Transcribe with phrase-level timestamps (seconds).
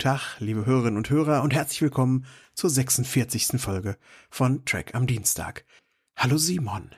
[0.00, 3.60] Tag, liebe Hörerinnen und Hörer und herzlich willkommen zur 46.
[3.60, 3.98] Folge
[4.30, 5.66] von Track am Dienstag.
[6.16, 6.90] Hallo Simon.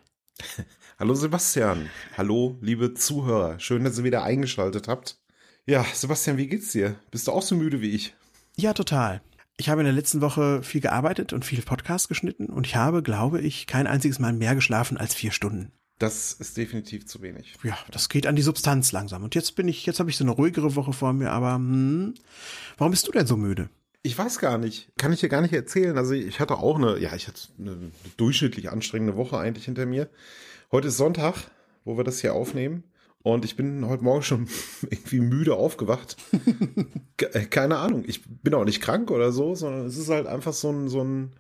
[1.00, 1.90] Hallo Sebastian.
[2.16, 3.58] Hallo liebe Zuhörer.
[3.58, 5.18] Schön, dass ihr wieder eingeschaltet habt.
[5.66, 6.94] Ja, Sebastian, wie geht's dir?
[7.10, 8.14] Bist du auch so müde wie ich?
[8.54, 9.20] Ja, total.
[9.56, 13.02] Ich habe in der letzten Woche viel gearbeitet und viel Podcast geschnitten und ich habe,
[13.02, 15.72] glaube ich, kein einziges Mal mehr geschlafen als vier Stunden.
[16.02, 17.54] Das ist definitiv zu wenig.
[17.62, 19.22] Ja, das geht an die Substanz langsam.
[19.22, 22.14] Und jetzt bin ich, jetzt habe ich so eine ruhigere Woche vor mir, aber hm,
[22.76, 23.70] warum bist du denn so müde?
[24.02, 24.90] Ich weiß gar nicht.
[24.98, 25.96] Kann ich dir gar nicht erzählen.
[25.96, 30.10] Also ich hatte auch eine, ja, ich hatte eine durchschnittlich anstrengende Woche eigentlich hinter mir.
[30.72, 31.36] Heute ist Sonntag,
[31.84, 32.82] wo wir das hier aufnehmen.
[33.22, 34.48] Und ich bin heute Morgen schon
[34.82, 36.16] irgendwie müde aufgewacht.
[37.18, 38.02] Äh, keine Ahnung.
[38.08, 41.04] Ich bin auch nicht krank oder so, sondern es ist halt einfach so ein, so
[41.04, 41.30] ein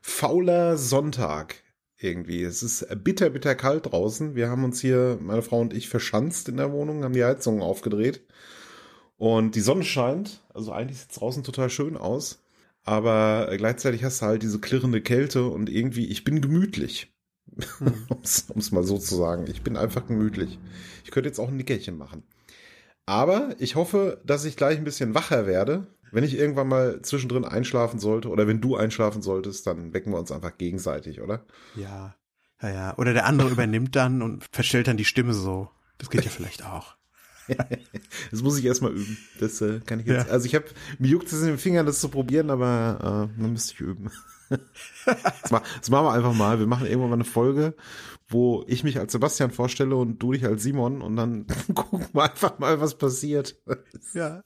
[0.00, 1.61] fauler Sonntag
[2.02, 2.42] irgendwie.
[2.42, 4.34] Es ist bitter, bitter kalt draußen.
[4.34, 7.62] Wir haben uns hier, meine Frau und ich, verschanzt in der Wohnung, haben die Heizung
[7.62, 8.22] aufgedreht.
[9.16, 10.40] Und die Sonne scheint.
[10.52, 12.42] Also eigentlich sieht es draußen total schön aus.
[12.84, 17.12] Aber gleichzeitig hast du halt diese klirrende Kälte und irgendwie, ich bin gemütlich.
[17.78, 18.06] Hm.
[18.08, 19.46] um es mal so zu sagen.
[19.48, 20.58] Ich bin einfach gemütlich.
[21.04, 22.22] Ich könnte jetzt auch ein Nickerchen machen.
[23.06, 27.44] Aber ich hoffe, dass ich gleich ein bisschen wacher werde, wenn ich irgendwann mal zwischendrin
[27.44, 31.44] einschlafen sollte oder wenn du einschlafen solltest, dann wecken wir uns einfach gegenseitig, oder?
[31.74, 32.14] Ja,
[32.62, 32.98] ja, ja.
[32.98, 35.70] Oder der andere übernimmt dann und verstellt dann die Stimme so.
[35.98, 36.96] Das geht ja vielleicht auch.
[38.30, 39.18] das muss ich erstmal üben.
[39.40, 40.26] Das äh, kann ich jetzt.
[40.26, 40.32] Ja.
[40.32, 40.66] Also ich habe
[40.98, 44.10] mir juckt es in den Fingern, das zu probieren, aber äh, dann müsste ich üben.
[45.06, 46.58] das, machen, das machen wir einfach mal.
[46.58, 47.74] Wir machen irgendwann mal eine Folge,
[48.28, 52.22] wo ich mich als Sebastian vorstelle und du dich als Simon und dann gucken wir
[52.22, 53.56] einfach mal, was passiert.
[54.14, 54.44] Ja.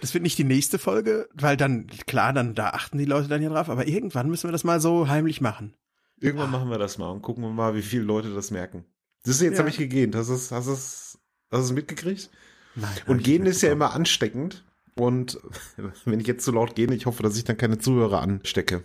[0.00, 3.40] Das wird nicht die nächste Folge, weil dann, klar, dann, da achten die Leute dann
[3.40, 5.74] hier drauf, aber irgendwann müssen wir das mal so heimlich machen.
[6.18, 6.58] Irgendwann ja.
[6.58, 8.84] machen wir das mal und gucken wir mal, wie viele Leute das merken.
[9.24, 9.58] Das ist jetzt ja.
[9.60, 10.14] habe ich gegähnt.
[10.14, 11.18] Hast du es, hast es,
[11.50, 12.30] hast es mitgekriegt?
[12.74, 12.90] Nein.
[13.06, 14.64] Und gehen ist ja immer ansteckend.
[14.94, 15.40] Und
[16.04, 18.82] wenn ich jetzt zu laut gehe, ich hoffe, dass ich dann keine Zuhörer anstecke.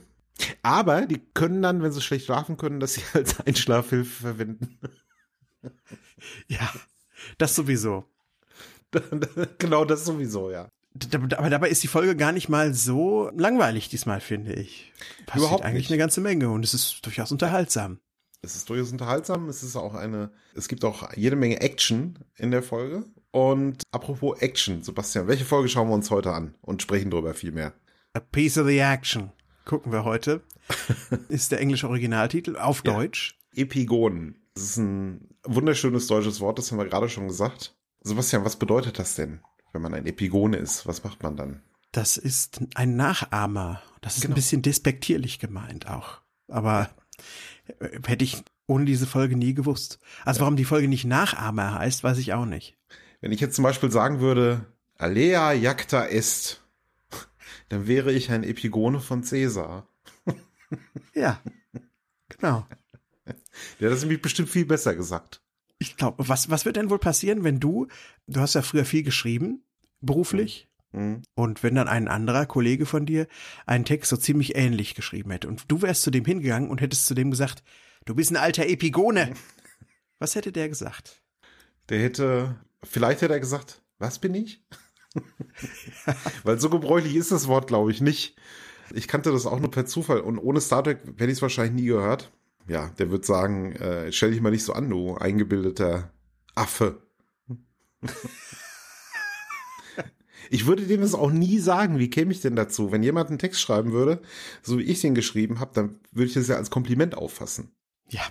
[0.63, 4.79] Aber die können dann, wenn sie schlecht schlafen können, das sie als Einschlafhilfe verwenden.
[6.47, 6.71] Ja,
[7.37, 8.05] das sowieso.
[9.57, 10.69] genau das sowieso, ja
[11.37, 14.93] aber dabei ist die Folge gar nicht mal so langweilig diesmal, finde ich.
[15.25, 15.91] Passiert Überhaupt eigentlich nicht.
[15.91, 17.99] eine ganze Menge und es ist durchaus unterhaltsam.
[18.41, 19.49] Es ist durchaus unterhaltsam.
[19.49, 23.03] Es ist auch eine, es gibt auch jede Menge Action in der Folge.
[23.31, 27.51] Und apropos Action, Sebastian, welche Folge schauen wir uns heute an und sprechen darüber viel
[27.51, 27.73] mehr?
[28.13, 29.31] A Piece of the Action
[29.65, 30.41] gucken wir heute.
[31.29, 32.93] ist der englische Originaltitel auf ja.
[32.93, 33.37] Deutsch.
[33.53, 34.35] Epigonen.
[34.53, 37.75] Das ist ein wunderschönes deutsches Wort, das haben wir gerade schon gesagt.
[38.01, 39.41] Sebastian, was bedeutet das denn?
[39.75, 41.61] Wenn man ein Epigone ist, was macht man dann?
[41.91, 43.81] Das ist ein Nachahmer.
[44.01, 44.31] Das ist genau.
[44.31, 46.21] ein bisschen despektierlich gemeint auch.
[46.47, 46.89] Aber
[47.79, 49.99] äh, hätte ich ohne diese Folge nie gewusst.
[50.23, 50.41] Also ja.
[50.41, 52.77] warum die Folge nicht Nachahmer heißt, weiß ich auch nicht.
[53.21, 54.65] Wenn ich jetzt zum Beispiel sagen würde,
[54.97, 56.63] Alea jacta est,
[57.69, 59.87] dann wäre ich ein Epigone von Cäsar.
[61.13, 61.41] ja,
[62.29, 62.65] genau.
[63.79, 65.41] Der hat das nämlich bestimmt viel besser gesagt.
[65.77, 67.87] Ich glaube, was, was wird denn wohl passieren, wenn du,
[68.27, 69.63] du hast ja früher viel geschrieben,
[69.99, 71.21] beruflich, mhm.
[71.35, 73.27] und wenn dann ein anderer Kollege von dir
[73.65, 77.05] einen Text so ziemlich ähnlich geschrieben hätte und du wärst zu dem hingegangen und hättest
[77.05, 77.63] zu dem gesagt,
[78.05, 79.33] du bist ein alter Epigone.
[80.19, 81.21] Was hätte der gesagt?
[81.89, 84.63] Der hätte, vielleicht hätte er gesagt, was bin ich?
[86.43, 88.37] Weil so gebräuchlich ist das Wort, glaube ich, nicht.
[88.93, 91.81] Ich kannte das auch nur per Zufall und ohne Star Trek hätte ich es wahrscheinlich
[91.81, 92.31] nie gehört
[92.67, 96.11] ja, der wird sagen, äh, stell dich mal nicht so an, du eingebildeter
[96.55, 97.01] Affe.
[100.49, 101.99] ich würde dem das auch nie sagen.
[101.99, 102.91] Wie käme ich denn dazu?
[102.91, 104.21] Wenn jemand einen Text schreiben würde,
[104.61, 107.71] so wie ich den geschrieben habe, dann würde ich das ja als Kompliment auffassen.
[108.09, 108.21] Ja,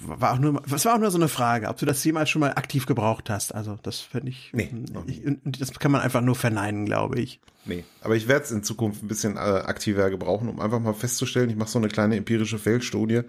[0.00, 2.40] war auch nur, das war auch nur so eine Frage, ob du das jemals schon
[2.40, 3.54] mal aktiv gebraucht hast.
[3.54, 4.70] Also das finde ich, nee,
[5.06, 7.40] ich, das kann man einfach nur verneinen, glaube ich.
[7.66, 10.94] Nee, aber ich werde es in Zukunft ein bisschen äh, aktiver gebrauchen, um einfach mal
[10.94, 13.22] festzustellen, ich mache so eine kleine empirische Feldstudie,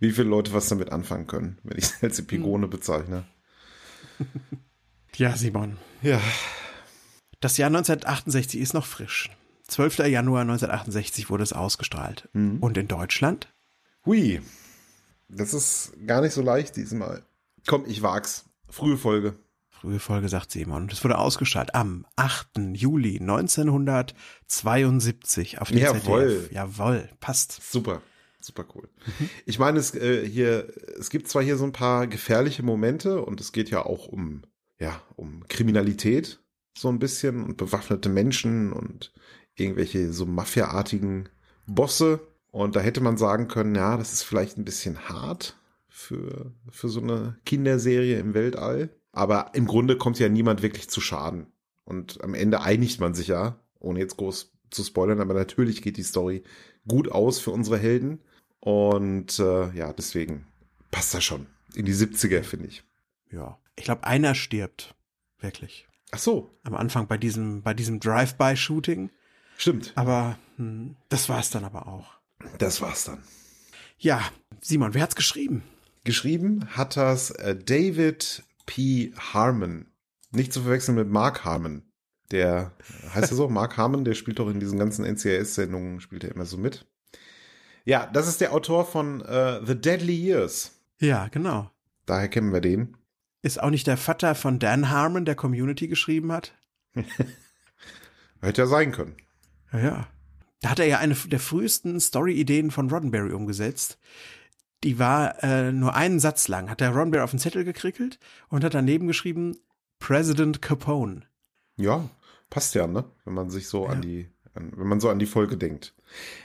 [0.00, 2.70] wie viele Leute was damit anfangen können, wenn ich es als Epigone hm.
[2.70, 3.24] bezeichne.
[5.16, 5.76] ja, Simon.
[6.02, 6.20] Ja.
[7.40, 9.30] Das Jahr 1968 ist noch frisch.
[9.68, 10.00] 12.
[10.00, 12.28] Januar 1968 wurde es ausgestrahlt.
[12.32, 12.58] Mhm.
[12.58, 13.52] Und in Deutschland?
[14.04, 14.40] Hui.
[15.28, 17.22] Das ist gar nicht so leicht diesmal.
[17.66, 18.46] Komm, ich wag's.
[18.68, 19.34] Frühe Folge.
[19.68, 20.88] Frühe Folge, sagt Simon.
[20.88, 22.74] Das wurde ausgestrahlt am 8.
[22.74, 26.28] Juli 1972 auf dem Jawohl.
[26.28, 26.52] ZDF.
[26.52, 27.60] Jawohl, passt.
[27.62, 28.02] Super.
[28.40, 28.88] Super cool.
[29.44, 33.40] Ich meine, es äh, hier, es gibt zwar hier so ein paar gefährliche Momente und
[33.40, 34.42] es geht ja auch um,
[34.78, 36.40] ja, um Kriminalität
[36.76, 39.12] so ein bisschen und bewaffnete Menschen und
[39.54, 41.28] irgendwelche so Mafia-artigen
[41.66, 42.20] Bosse.
[42.50, 45.56] Und da hätte man sagen können, ja, das ist vielleicht ein bisschen hart
[45.88, 48.90] für, für so eine Kinderserie im Weltall.
[49.12, 51.46] Aber im Grunde kommt ja niemand wirklich zu Schaden.
[51.84, 55.96] Und am Ende einigt man sich ja, ohne jetzt groß zu spoilern, aber natürlich geht
[55.96, 56.44] die Story
[56.86, 58.20] gut aus für unsere Helden.
[58.60, 60.46] Und äh, ja, deswegen
[60.90, 61.46] passt das schon.
[61.74, 62.82] In die 70er, finde ich.
[63.30, 63.58] Ja.
[63.76, 64.94] Ich glaube, einer stirbt.
[65.40, 65.86] Wirklich.
[66.10, 66.50] Ach so.
[66.64, 69.10] Am Anfang bei diesem, bei diesem Drive-by-Shooting.
[69.56, 69.92] Stimmt.
[69.94, 72.18] Aber hm, das war's dann aber auch.
[72.58, 73.22] Das war's dann.
[73.98, 74.22] Ja,
[74.60, 75.62] Simon, wer hat's geschrieben?
[76.04, 79.12] Geschrieben hat das äh, David P.
[79.16, 79.86] Harmon.
[80.30, 81.82] Nicht zu verwechseln mit Mark Harmon.
[82.30, 82.72] Der,
[83.12, 83.48] heißt er so?
[83.48, 86.86] Mark Harmon, der spielt doch in diesen ganzen NCIS-Sendungen, spielt er immer so mit.
[87.84, 90.72] Ja, das ist der Autor von uh, The Deadly Years.
[91.00, 91.70] Ja, genau.
[92.06, 92.96] Daher kennen wir den.
[93.42, 96.54] Ist auch nicht der Vater von Dan Harmon, der Community geschrieben hat?
[98.42, 99.16] Hätte ja sein können.
[99.72, 100.08] Ja, ja.
[100.60, 103.98] Da hat er ja eine der frühesten Story-Ideen von Roddenberry umgesetzt.
[104.84, 106.68] Die war äh, nur einen Satz lang.
[106.68, 108.18] Hat der Roddenberry auf den Zettel gekrickelt
[108.48, 109.56] und hat daneben geschrieben
[109.98, 111.22] President Capone.
[111.76, 112.08] Ja,
[112.50, 113.04] passt ja, ne?
[113.24, 113.92] Wenn man sich so ja.
[113.92, 115.94] an die, an, wenn man so an die Folge denkt.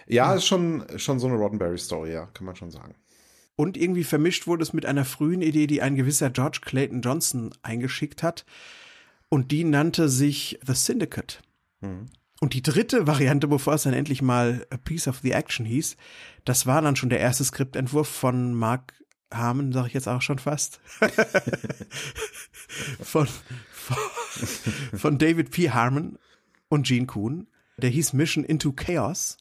[0.07, 2.95] Ja, ja, ist schon, schon so eine Roddenberry-Story, ja, kann man schon sagen.
[3.55, 7.53] Und irgendwie vermischt wurde es mit einer frühen Idee, die ein gewisser George Clayton Johnson
[7.61, 8.45] eingeschickt hat.
[9.29, 11.41] Und die nannte sich The Syndicate.
[11.81, 12.07] Mhm.
[12.41, 15.95] Und die dritte Variante, bevor es dann endlich mal A Piece of the Action hieß,
[16.43, 18.93] das war dann schon der erste Skriptentwurf von Mark
[19.33, 20.79] Harmon, sage ich jetzt auch schon fast.
[23.01, 23.27] von,
[23.71, 23.97] von,
[24.93, 25.71] von David P.
[25.71, 26.19] Harmon
[26.67, 27.47] und Gene Kuhn.
[27.77, 29.37] Der hieß Mission into Chaos.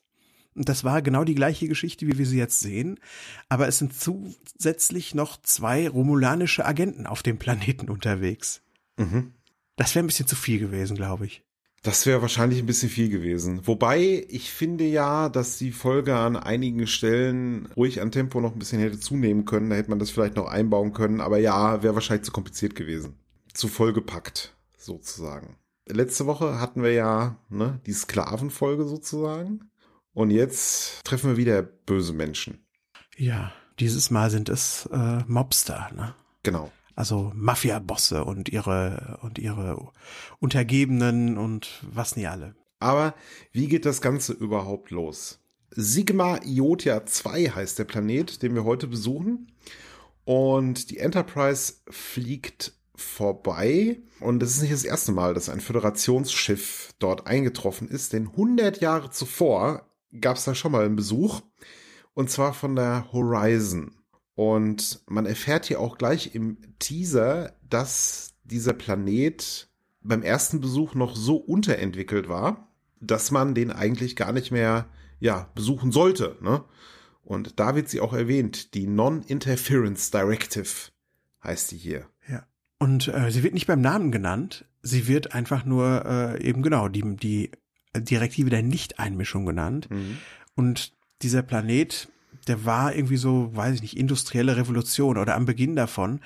[0.54, 3.00] Das war genau die gleiche Geschichte, wie wir sie jetzt sehen.
[3.48, 8.62] Aber es sind zusätzlich noch zwei romulanische Agenten auf dem Planeten unterwegs.
[8.96, 9.32] Mhm.
[9.76, 11.42] Das wäre ein bisschen zu viel gewesen, glaube ich.
[11.82, 13.66] Das wäre wahrscheinlich ein bisschen viel gewesen.
[13.66, 18.58] Wobei ich finde ja, dass die Folge an einigen Stellen ruhig an Tempo noch ein
[18.58, 19.68] bisschen hätte zunehmen können.
[19.68, 21.20] Da hätte man das vielleicht noch einbauen können.
[21.20, 23.16] Aber ja, wäre wahrscheinlich zu kompliziert gewesen.
[23.52, 25.56] Zu vollgepackt, sozusagen.
[25.86, 29.68] Letzte Woche hatten wir ja ne, die Sklavenfolge sozusagen.
[30.14, 32.64] Und jetzt treffen wir wieder böse Menschen.
[33.16, 36.14] Ja, dieses Mal sind es äh, Mobster, ne?
[36.42, 39.90] Genau also Mafia-Bosse und ihre und ihre
[40.40, 42.54] Untergebenen und was nie alle.
[42.80, 43.14] Aber
[43.52, 45.40] wie geht das Ganze überhaupt los?
[45.70, 49.52] Sigma Iotia 2 heißt der Planet, den wir heute besuchen.
[50.24, 54.00] Und die Enterprise fliegt vorbei.
[54.20, 58.80] Und es ist nicht das erste Mal, dass ein Föderationsschiff dort eingetroffen ist, denn 100
[58.80, 59.90] Jahre zuvor
[60.20, 61.42] gab es da schon mal einen Besuch.
[62.14, 63.92] Und zwar von der Horizon.
[64.34, 69.68] Und man erfährt hier auch gleich im Teaser, dass dieser Planet
[70.00, 72.68] beim ersten Besuch noch so unterentwickelt war,
[73.00, 74.88] dass man den eigentlich gar nicht mehr
[75.18, 76.36] ja, besuchen sollte.
[76.40, 76.64] Ne?
[77.22, 80.90] Und da wird sie auch erwähnt, die Non-Interference Directive
[81.42, 82.06] heißt die hier.
[82.28, 82.46] Ja.
[82.78, 86.88] Und äh, sie wird nicht beim Namen genannt, sie wird einfach nur äh, eben genau
[86.88, 87.50] die, die
[88.00, 89.88] Direktive der Nicht-Einmischung genannt.
[89.90, 90.18] Mhm.
[90.54, 92.08] Und dieser Planet
[92.46, 96.20] der war irgendwie so, weiß ich nicht, industrielle Revolution oder am Beginn davon.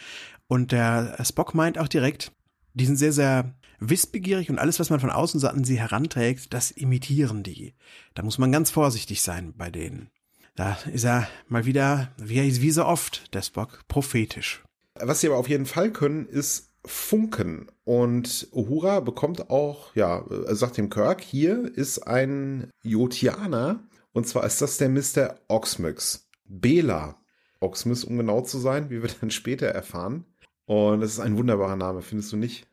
[0.47, 2.33] Und der Spock meint auch direkt,
[2.75, 6.71] die sind sehr, sehr wissbegierig und alles, was man von außen an sie heranträgt, das
[6.71, 7.75] imitieren die.
[8.15, 10.11] Da muss man ganz vorsichtig sein bei denen.
[10.57, 14.65] Da ist er mal wieder, wie, wie so oft, der Spock, prophetisch.
[14.95, 17.71] Was sie aber auf jeden Fall können, ist funken.
[17.85, 23.81] Und Uhura bekommt auch, ja, sagt dem Kirk, hier ist ein Jotianer,
[24.13, 25.39] und zwar ist das der Mr.
[25.49, 26.29] Oxmix.
[26.45, 27.21] Bela
[27.61, 30.25] Oxmix, um genau zu sein, wie wir dann später erfahren.
[30.67, 32.67] Und das ist ein wunderbarer Name, findest du nicht?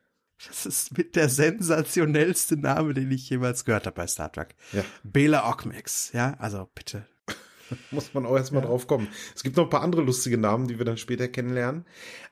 [0.48, 4.56] Das ist mit der sensationellste Name, den ich jemals gehört habe bei Star Trek.
[4.74, 4.84] Ja.
[5.04, 7.06] Bela Ockmix, ja, also bitte.
[7.92, 8.70] Muss man auch erstmal ja.
[8.70, 9.08] drauf kommen.
[9.36, 11.86] Es gibt noch ein paar andere lustige Namen, die wir dann später kennenlernen.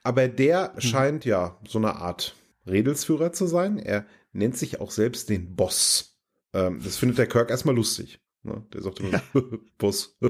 [0.04, 0.82] Aber der hm.
[0.82, 2.36] scheint ja so eine Art
[2.68, 3.78] Redelsführer zu sein.
[3.78, 6.18] Er nennt sich auch selbst den Boss.
[6.54, 8.20] Ähm, das findet der Kirk erstmal lustig.
[8.44, 8.66] Ne?
[8.74, 9.24] Der sagt immer, ja.
[9.78, 10.18] Boss.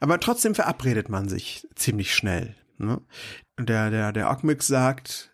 [0.00, 2.54] Aber trotzdem verabredet man sich ziemlich schnell.
[2.78, 3.00] Ne?
[3.58, 5.29] Der, der, der Ogmix sagt,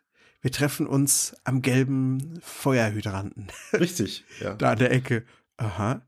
[0.46, 3.48] wir treffen uns am gelben Feuerhydranten.
[3.72, 4.54] Richtig, ja.
[4.54, 5.24] Da an der Ecke.
[5.56, 6.02] Aha.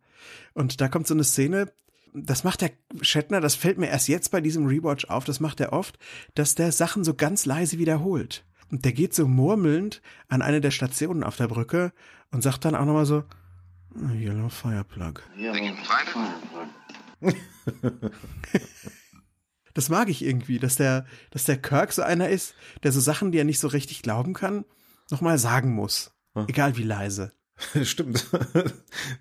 [0.55, 1.73] Und da kommt so eine Szene,
[2.15, 2.71] das macht der
[3.03, 5.99] Shatner, das fällt mir erst jetzt bei diesem Rewatch auf, das macht er oft,
[6.37, 8.45] dass der Sachen so ganz leise wiederholt.
[8.71, 11.93] Und der geht so murmelnd an eine der Stationen auf der Brücke
[12.31, 13.25] und sagt dann auch nochmal so,
[13.97, 15.21] Yellow Fireplug.
[15.37, 17.35] Yellow Fireplug.
[19.79, 23.31] das mag ich irgendwie, dass der, dass der Kirk so einer ist, der so Sachen,
[23.31, 24.65] die er nicht so richtig glauben kann,
[25.09, 26.11] nochmal sagen muss.
[26.35, 26.47] Hm.
[26.49, 27.31] Egal wie leise.
[27.85, 28.27] Stimmt.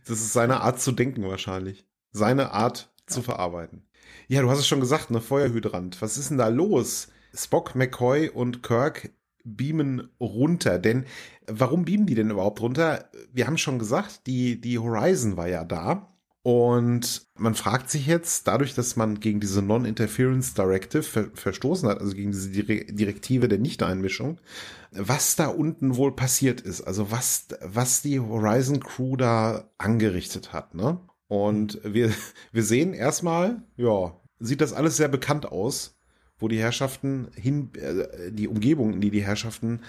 [0.08, 1.86] Das ist seine Art zu denken wahrscheinlich.
[2.12, 3.14] Seine Art ja.
[3.14, 3.88] zu verarbeiten.
[4.28, 6.02] Ja, du hast es schon gesagt, ne Feuerhydrant.
[6.02, 7.10] Was ist denn da los?
[7.36, 9.12] Spock, McCoy und Kirk
[9.44, 10.80] beamen runter.
[10.80, 11.06] Denn
[11.46, 13.12] warum beamen die denn überhaupt runter?
[13.32, 16.08] Wir haben schon gesagt, die, die Horizon war ja da.
[16.44, 22.00] Und man fragt sich jetzt, dadurch, dass man gegen diese Non-Interference Directive ver verstoßen hat,
[22.00, 24.40] also gegen diese Direktive der Nicht-Einmischung,
[24.92, 26.82] was da unten wohl passiert ist.
[26.82, 31.02] Also was, was die Horizon Crew da angerichtet hat, ne?
[31.28, 32.14] Und wir,
[32.54, 35.98] wir sehen erstmal, ja, sieht das alles sehr bekannt aus,
[36.40, 39.82] wo die Herrschaften hin, äh, die Umgebung, in die die Herrschaften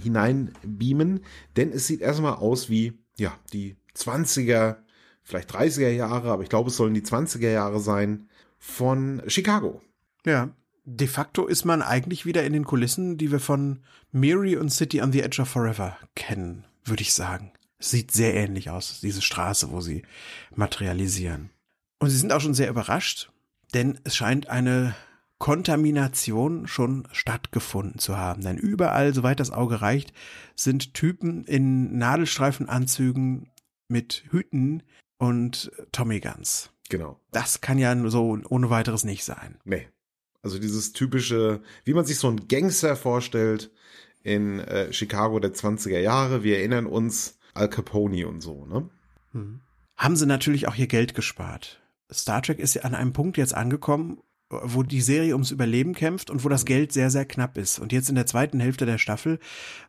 [0.00, 1.20] hinein beamen.
[1.56, 4.76] Denn es sieht erstmal aus wie, ja, die 20er
[5.28, 9.82] vielleicht 30er Jahre, aber ich glaube, es sollen die 20er Jahre sein, von Chicago.
[10.24, 10.50] Ja.
[10.84, 13.80] De facto ist man eigentlich wieder in den Kulissen, die wir von
[14.10, 17.52] Mary und City on the Edge of Forever kennen, würde ich sagen.
[17.78, 20.02] Sieht sehr ähnlich aus, diese Straße, wo sie
[20.54, 21.50] materialisieren.
[21.98, 23.30] Und sie sind auch schon sehr überrascht,
[23.74, 24.94] denn es scheint eine
[25.38, 28.42] Kontamination schon stattgefunden zu haben.
[28.42, 30.14] Denn überall, soweit das Auge reicht,
[30.56, 33.50] sind Typen in Nadelstreifenanzügen
[33.88, 34.82] mit Hüten,
[35.18, 36.70] und Tommy Guns.
[36.88, 37.20] Genau.
[37.32, 39.58] Das kann ja so ohne weiteres nicht sein.
[39.64, 39.88] Nee.
[40.42, 43.70] Also dieses typische, wie man sich so einen Gangster vorstellt
[44.22, 46.42] in äh, Chicago der 20er Jahre.
[46.42, 48.88] Wir erinnern uns Al Capone und so, ne?
[49.32, 49.60] Hm.
[49.96, 51.82] Haben sie natürlich auch hier Geld gespart.
[52.10, 56.30] Star Trek ist ja an einem Punkt jetzt angekommen, wo die Serie ums Überleben kämpft
[56.30, 57.78] und wo das Geld sehr, sehr knapp ist.
[57.78, 59.38] Und jetzt in der zweiten Hälfte der Staffel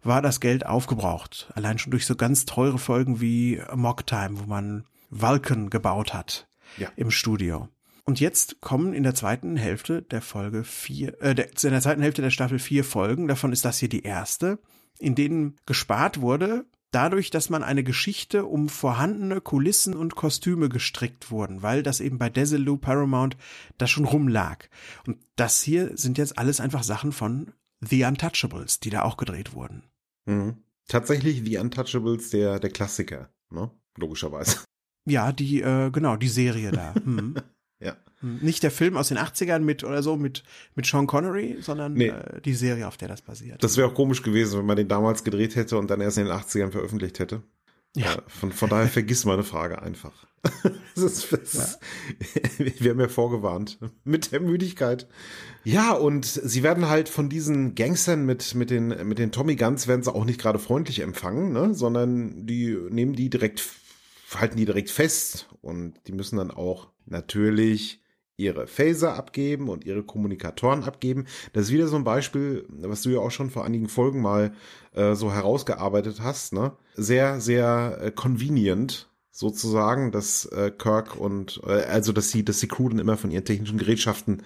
[0.03, 1.51] war das Geld aufgebraucht.
[1.55, 6.47] Allein schon durch so ganz teure Folgen wie Mock Time, wo man Vulcan gebaut hat
[6.77, 6.89] ja.
[6.95, 7.69] im Studio.
[8.05, 12.01] Und jetzt kommen in der zweiten Hälfte der Folge vier, äh, der, in der zweiten
[12.01, 14.59] Hälfte der Staffel vier Folgen, davon ist das hier die erste,
[14.97, 21.29] in denen gespart wurde, dadurch, dass man eine Geschichte um vorhandene Kulissen und Kostüme gestrickt
[21.31, 23.37] wurden, weil das eben bei Desilu Paramount
[23.77, 24.69] das schon rumlag.
[25.05, 29.53] Und das hier sind jetzt alles einfach Sachen von The Untouchables, die da auch gedreht
[29.53, 29.83] wurden.
[30.25, 30.57] Mhm.
[30.87, 33.69] Tatsächlich The Untouchables, der, der Klassiker, ne?
[33.97, 34.63] Logischerweise.
[35.09, 36.93] Ja, die, äh, genau, die Serie da.
[37.03, 37.35] Hm.
[37.79, 37.95] ja.
[38.21, 38.39] Hm.
[38.41, 40.43] Nicht der Film aus den 80ern mit oder so, mit,
[40.75, 42.07] mit Sean Connery, sondern nee.
[42.07, 43.63] äh, die Serie, auf der das basiert.
[43.63, 46.25] Das wäre auch komisch gewesen, wenn man den damals gedreht hätte und dann erst in
[46.25, 47.43] den 80ern veröffentlicht hätte.
[47.95, 48.15] Ja.
[48.15, 50.25] Äh, von, von daher vergiss meine Frage einfach.
[50.95, 51.79] das ist, das
[52.57, 52.65] ja.
[52.79, 53.79] wir haben ja vorgewarnt.
[54.03, 55.07] Mit der Müdigkeit.
[55.63, 59.87] Ja, und sie werden halt von diesen Gangstern mit, mit den, mit den Tommy Guns
[59.87, 61.73] werden sie auch nicht gerade freundlich empfangen, ne?
[61.73, 63.61] sondern die nehmen die direkt
[64.35, 68.01] halten die direkt fest und die müssen dann auch natürlich
[68.37, 71.25] ihre Phaser abgeben und ihre Kommunikatoren abgeben.
[71.51, 74.53] Das ist wieder so ein Beispiel, was du ja auch schon vor einigen Folgen mal
[74.93, 76.53] äh, so herausgearbeitet hast.
[76.53, 76.71] Ne?
[76.95, 82.67] Sehr, sehr äh, convenient sozusagen, dass äh, Kirk und äh, also dass sie, dass die
[82.67, 84.43] Crew dann immer von ihren technischen Gerätschaften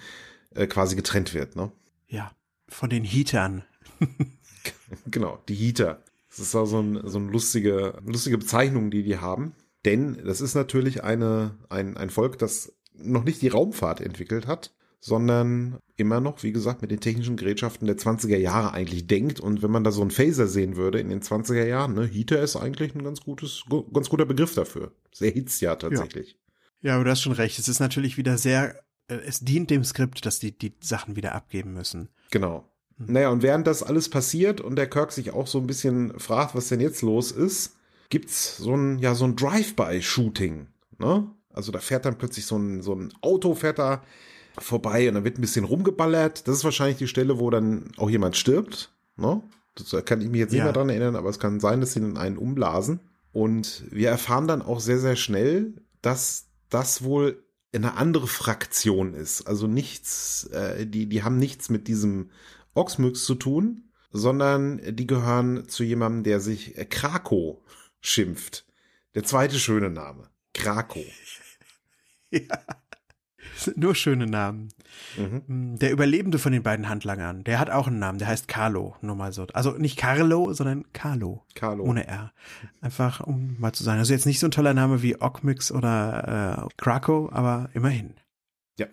[0.55, 1.55] äh, quasi getrennt wird.
[1.55, 1.71] Ne?
[2.07, 2.31] Ja,
[2.67, 3.63] von den Heatern.
[5.05, 6.03] genau, die Heater.
[6.29, 9.53] Das ist auch so, ein, so eine lustige, lustige Bezeichnung, die die haben.
[9.85, 14.73] Denn das ist natürlich eine, ein, ein Volk, das noch nicht die Raumfahrt entwickelt hat,
[14.99, 19.39] sondern immer noch, wie gesagt, mit den technischen Gerätschaften der 20er Jahre eigentlich denkt.
[19.39, 22.41] Und wenn man da so einen Phaser sehen würde in den 20er Jahren, ne, Heater
[22.41, 23.63] ist eigentlich ein ganz gutes,
[23.93, 24.93] ganz guter Begriff dafür.
[25.13, 26.37] Sehr hitzt ja tatsächlich.
[26.81, 26.89] Ja.
[26.89, 27.59] ja, aber du hast schon recht.
[27.59, 31.35] Es ist natürlich wieder sehr, äh, es dient dem Skript, dass die die Sachen wieder
[31.35, 32.07] abgeben müssen.
[32.31, 32.71] Genau.
[32.97, 33.13] Hm.
[33.13, 36.55] Naja, und während das alles passiert und der Kirk sich auch so ein bisschen fragt,
[36.55, 37.75] was denn jetzt los ist,
[38.09, 40.67] gibt's so ein, ja, so ein Drive-by-Shooting,
[40.99, 41.27] ne?
[41.53, 44.03] Also da fährt dann plötzlich so ein, so ein Auto fährt da
[44.57, 46.47] vorbei und dann wird ein bisschen rumgeballert.
[46.47, 49.41] Das ist wahrscheinlich die Stelle, wo dann auch jemand stirbt, ne?
[49.75, 50.65] Das kann ich mich jetzt nicht ja.
[50.65, 52.99] mehr dran erinnern, aber es kann sein, dass sie dann einen umblasen.
[53.31, 57.43] Und wir erfahren dann auch sehr, sehr schnell, dass das wohl
[57.73, 59.47] eine andere Fraktion ist.
[59.47, 62.29] Also nichts, äh, die, die haben nichts mit diesem
[62.75, 67.63] Oxmyx zu tun, sondern die gehören zu jemandem, der sich Krako
[68.03, 68.65] schimpft.
[69.15, 70.29] Der zweite schöne Name.
[70.53, 71.05] Krakow.
[72.29, 72.59] ja.
[73.75, 74.69] Nur schöne Namen.
[75.17, 75.77] Mhm.
[75.79, 79.15] Der Überlebende von den beiden Handlangern, der hat auch einen Namen, der heißt Carlo, nur
[79.15, 79.47] mal so.
[79.53, 81.45] Also nicht Carlo, sondern Carlo.
[81.55, 81.83] Carlo.
[81.83, 82.33] Ohne R.
[82.81, 83.99] Einfach, um mal zu sein.
[83.99, 88.15] Also jetzt nicht so ein toller Name wie Ockmix oder äh, Krakow, aber immerhin.
[88.77, 88.87] Ja.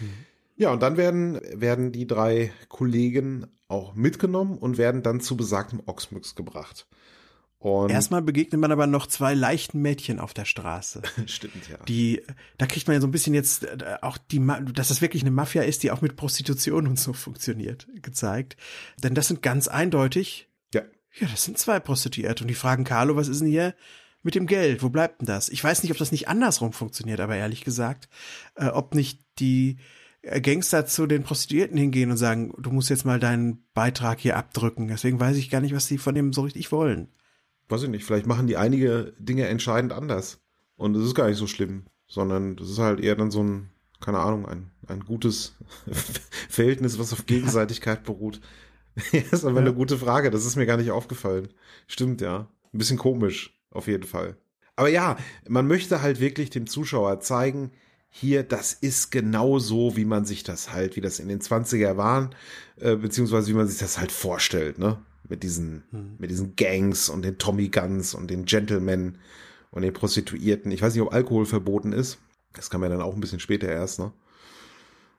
[0.00, 0.12] Mhm.
[0.56, 5.82] Ja, und dann werden, werden die drei Kollegen auch mitgenommen und werden dann zu besagtem
[5.86, 6.86] Oxmix gebracht.
[7.64, 11.00] Und Erstmal begegnet man aber noch zwei leichten Mädchen auf der Straße.
[11.26, 11.78] Stimmt, ja.
[11.88, 12.20] Die,
[12.58, 15.30] da kriegt man ja so ein bisschen jetzt äh, auch die, dass das wirklich eine
[15.30, 18.58] Mafia ist, die auch mit Prostitution und so funktioniert, gezeigt.
[19.02, 20.50] Denn das sind ganz eindeutig.
[20.74, 20.82] Ja.
[21.18, 23.74] Ja, das sind zwei Prostituierte und die fragen Carlo, was ist denn hier
[24.22, 24.82] mit dem Geld?
[24.82, 25.48] Wo bleibt denn das?
[25.48, 28.10] Ich weiß nicht, ob das nicht andersrum funktioniert, aber ehrlich gesagt,
[28.56, 29.78] äh, ob nicht die
[30.20, 34.36] äh, Gangster zu den Prostituierten hingehen und sagen, du musst jetzt mal deinen Beitrag hier
[34.36, 34.88] abdrücken.
[34.88, 37.08] Deswegen weiß ich gar nicht, was die von dem so richtig wollen
[37.68, 40.40] weiß ich nicht, vielleicht machen die einige Dinge entscheidend anders.
[40.76, 43.70] Und es ist gar nicht so schlimm, sondern das ist halt eher dann so ein,
[44.00, 45.54] keine Ahnung, ein, ein gutes
[46.48, 48.40] Verhältnis, was auf Gegenseitigkeit beruht.
[49.12, 49.60] das ist aber ja.
[49.60, 51.48] eine gute Frage, das ist mir gar nicht aufgefallen.
[51.86, 52.48] Stimmt, ja.
[52.72, 54.36] Ein bisschen komisch, auf jeden Fall.
[54.76, 55.16] Aber ja,
[55.48, 57.70] man möchte halt wirklich dem Zuschauer zeigen,
[58.08, 61.96] hier, das ist genau so, wie man sich das halt, wie das in den 20er
[61.96, 62.34] waren,
[62.76, 64.98] äh, beziehungsweise wie man sich das halt vorstellt, ne?
[65.28, 66.16] Mit diesen, hm.
[66.18, 69.18] mit diesen Gangs und den Tommy Guns und den Gentlemen
[69.70, 70.70] und den Prostituierten.
[70.70, 72.18] Ich weiß nicht, ob Alkohol verboten ist.
[72.52, 74.12] Das kam ja dann auch ein bisschen später erst, ne?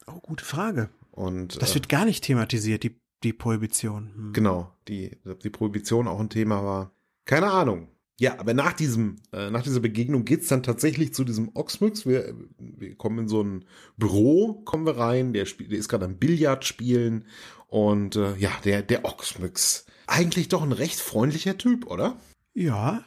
[0.07, 0.89] Oh, gute Frage.
[1.11, 4.11] Und das äh, wird gar nicht thematisiert, die, die Prohibition.
[4.15, 4.33] Hm.
[4.33, 6.91] Genau, die, die Prohibition auch ein Thema war.
[7.25, 7.89] Keine Ahnung.
[8.17, 12.05] Ja, aber nach diesem, äh, nach dieser Begegnung geht's dann tatsächlich zu diesem Oxmix.
[12.05, 13.65] Wir, wir kommen in so ein
[13.97, 17.25] Büro, kommen wir rein, der, spiel, der ist gerade am Billard spielen
[17.67, 22.15] und äh, ja, der, der Oxmix eigentlich doch ein recht freundlicher Typ, oder?
[22.53, 23.03] Ja,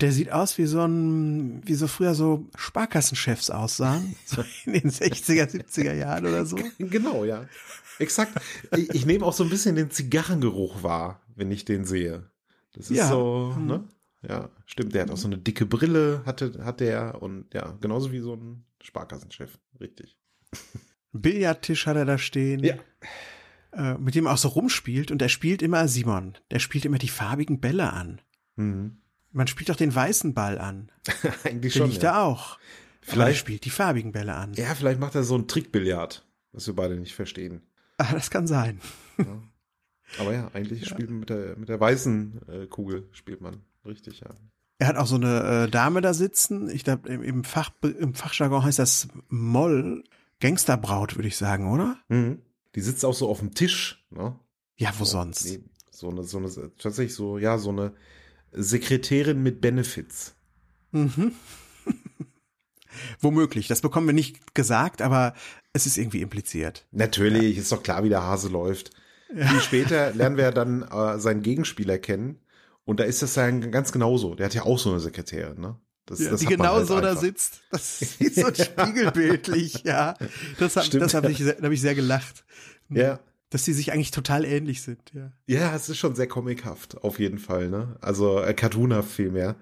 [0.00, 4.90] der sieht aus wie so ein, wie so früher so Sparkassenchefs aussahen, so in den
[4.90, 6.56] 60er, 70er Jahren oder so.
[6.78, 7.46] Genau, ja.
[7.98, 8.40] Exakt.
[8.76, 12.30] Ich, ich nehme auch so ein bisschen den Zigarrengeruch wahr, wenn ich den sehe.
[12.74, 13.08] Das ist ja.
[13.08, 13.66] so, hm.
[13.66, 13.84] ne?
[14.26, 14.94] Ja, stimmt.
[14.94, 18.34] Der hat auch so eine dicke Brille, hatte, hat der und ja, genauso wie so
[18.34, 19.58] ein Sparkassenchef.
[19.80, 20.16] Richtig.
[21.12, 22.62] Billardtisch hat er da stehen.
[22.62, 22.76] Ja
[23.72, 26.34] äh, mit dem auch so rumspielt und er spielt immer Simon.
[26.50, 28.20] Der spielt immer die farbigen Bälle an.
[28.56, 28.98] Mhm.
[29.30, 30.92] Man spielt auch den weißen Ball an.
[31.44, 31.88] Eigentlich schon.
[31.88, 32.12] liegt ja.
[32.12, 32.58] da auch.
[33.00, 34.52] Vielleicht spielt die farbigen Bälle an.
[34.54, 37.62] Ja, vielleicht macht er so ein Trickbillard, was wir beide nicht verstehen.
[37.98, 38.80] Ah, das kann sein.
[39.18, 39.42] Ja.
[40.18, 40.88] Aber ja, eigentlich ja.
[40.88, 43.62] spielt man mit der, mit der weißen äh, Kugel spielt man.
[43.84, 44.30] Richtig, ja.
[44.78, 46.68] Er hat auch so eine äh, Dame da sitzen.
[46.70, 50.04] Ich glaube, im, im, Fach, im Fachjargon heißt das Moll.
[50.40, 51.98] Gangsterbraut, würde ich sagen, oder?
[52.08, 52.42] Mhm.
[52.74, 54.36] Die sitzt auch so auf dem Tisch, ne?
[54.76, 55.44] Ja, wo so, sonst?
[55.44, 57.92] Nee, so eine, so eine, tatsächlich so, ja, so eine
[58.50, 60.34] Sekretärin mit Benefits.
[60.90, 61.32] Mhm.
[63.20, 63.68] Womöglich.
[63.68, 65.34] Das bekommen wir nicht gesagt, aber
[65.72, 66.86] es ist irgendwie impliziert.
[66.90, 67.62] Natürlich, ja.
[67.62, 68.90] ist doch klar, wie der Hase läuft.
[69.34, 69.46] Ja.
[69.46, 72.41] Viel später lernen wir dann äh, seinen Gegenspieler kennen.
[72.84, 74.34] Und da ist das dann ganz genauso.
[74.34, 75.78] Der hat ja auch so eine Sekretärin, ne?
[76.06, 77.14] Das, ja, das die genau halt so einfach.
[77.14, 77.62] da sitzt.
[77.70, 80.14] Das ist so spiegelbildlich, ja.
[80.58, 82.44] Das, das habe ich, hab ich sehr gelacht.
[82.88, 83.20] Ja.
[83.50, 85.32] Dass die sich eigentlich total ähnlich sind, ja.
[85.46, 87.96] Ja, es ist schon sehr comichaft, auf jeden Fall, ne?
[88.00, 89.56] Also äh, cartoonhaft vielmehr,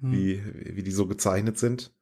[0.00, 0.12] hm.
[0.12, 0.42] wie,
[0.74, 1.92] wie die so gezeichnet sind.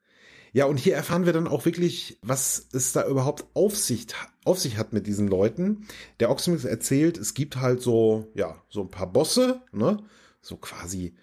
[0.52, 4.06] Ja, und hier erfahren wir dann auch wirklich, was es da überhaupt auf sich,
[4.44, 5.88] auf sich hat mit diesen Leuten.
[6.20, 9.98] Der Oxmix erzählt, es gibt halt so, ja, so ein paar Bosse, ne?
[10.44, 11.14] So quasi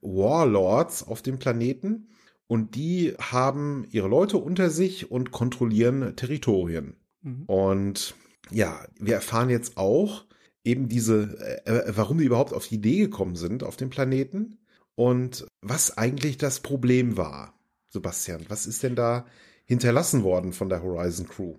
[0.00, 2.08] Warlords auf dem Planeten
[2.46, 6.96] und die haben ihre Leute unter sich und kontrollieren Territorien.
[7.22, 7.44] Mhm.
[7.46, 8.14] Und
[8.50, 10.24] ja, wir erfahren jetzt auch
[10.64, 14.58] eben diese, äh, äh, warum die überhaupt auf die Idee gekommen sind auf dem Planeten
[14.94, 17.54] und was eigentlich das Problem war.
[17.88, 19.26] Sebastian, was ist denn da
[19.64, 21.56] hinterlassen worden von der Horizon Crew?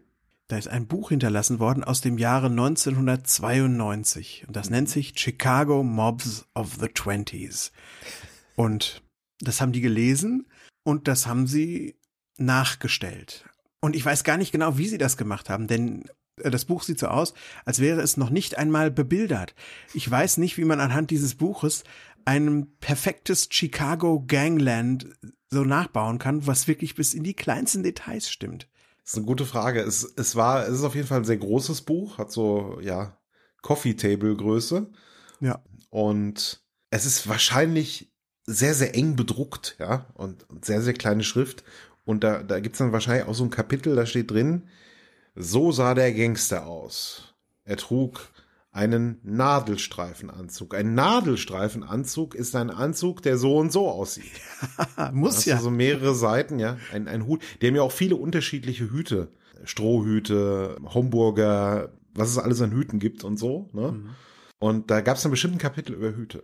[0.52, 5.82] Da ist ein Buch hinterlassen worden aus dem Jahre 1992 und das nennt sich Chicago
[5.82, 7.72] Mobs of the Twenties.
[8.58, 9.02] Und
[9.40, 10.46] das haben die gelesen
[10.84, 11.96] und das haben sie
[12.38, 13.46] nachgestellt.
[13.80, 16.04] Und ich weiß gar nicht genau, wie sie das gemacht haben, denn
[16.44, 17.34] äh, das Buch sieht so aus,
[17.64, 19.56] als wäre es noch nicht einmal bebildert.
[19.94, 21.86] Ich weiß nicht, wie man anhand dieses Buches
[22.26, 25.08] ein perfektes Chicago Gangland
[25.50, 28.68] so nachbauen kann, was wirklich bis in die kleinsten Details stimmt.
[29.12, 29.82] Das ist eine gute Frage.
[29.82, 33.18] Es, es war, es ist auf jeden Fall ein sehr großes Buch, hat so, ja,
[33.62, 34.90] Coffee Table Größe.
[35.42, 35.62] Ja.
[35.90, 38.10] Und es ist wahrscheinlich
[38.46, 41.66] sehr, sehr eng bedruckt, ja, und sehr, sehr kleine Schrift.
[42.06, 44.70] Und da, da gibt's dann wahrscheinlich auch so ein Kapitel, da steht drin,
[45.36, 47.36] so sah der Gangster aus.
[47.66, 48.31] Er trug
[48.72, 50.76] einen Nadelstreifenanzug.
[50.76, 54.32] Ein Nadelstreifenanzug ist ein Anzug, der so und so aussieht.
[55.12, 55.58] Muss ja.
[55.58, 56.78] Also mehrere Seiten, ja.
[56.94, 57.44] Ein, ein Hut.
[57.62, 59.30] Die haben ja auch viele unterschiedliche Hüte
[59.64, 63.70] Strohhüte, Homburger, was es alles an Hüten gibt und so.
[63.74, 63.92] Ne?
[63.92, 64.10] Mhm.
[64.60, 66.44] Und da gab es einen bestimmten Kapitel über Hüte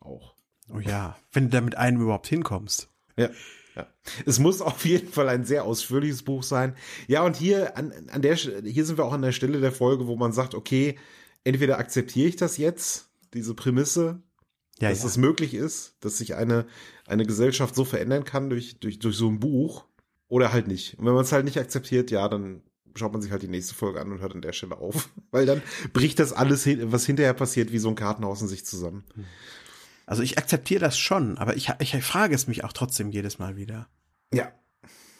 [0.00, 0.34] auch.
[0.72, 2.90] Oh ja, wenn du da mit einem überhaupt hinkommst.
[3.16, 3.30] Ja.
[3.74, 3.86] Ja.
[4.26, 6.74] Es muss auf jeden Fall ein sehr ausführliches Buch sein.
[7.06, 10.08] Ja, und hier an, an der hier sind wir auch an der Stelle der Folge,
[10.08, 10.98] wo man sagt, okay,
[11.44, 14.22] entweder akzeptiere ich das jetzt, diese Prämisse,
[14.80, 15.06] ja, dass ja.
[15.06, 16.66] es möglich ist, dass sich eine,
[17.06, 19.88] eine Gesellschaft so verändern kann durch, durch, durch so ein Buch,
[20.28, 20.98] oder halt nicht.
[20.98, 22.62] Und wenn man es halt nicht akzeptiert, ja, dann
[22.94, 25.08] schaut man sich halt die nächste Folge an und hört an der Stelle auf.
[25.30, 29.04] Weil dann bricht das alles, was hinterher passiert, wie so ein Kartenhaus in sich zusammen.
[30.06, 33.56] Also ich akzeptiere das schon, aber ich, ich frage es mich auch trotzdem jedes Mal
[33.56, 33.88] wieder.
[34.32, 34.52] Ja.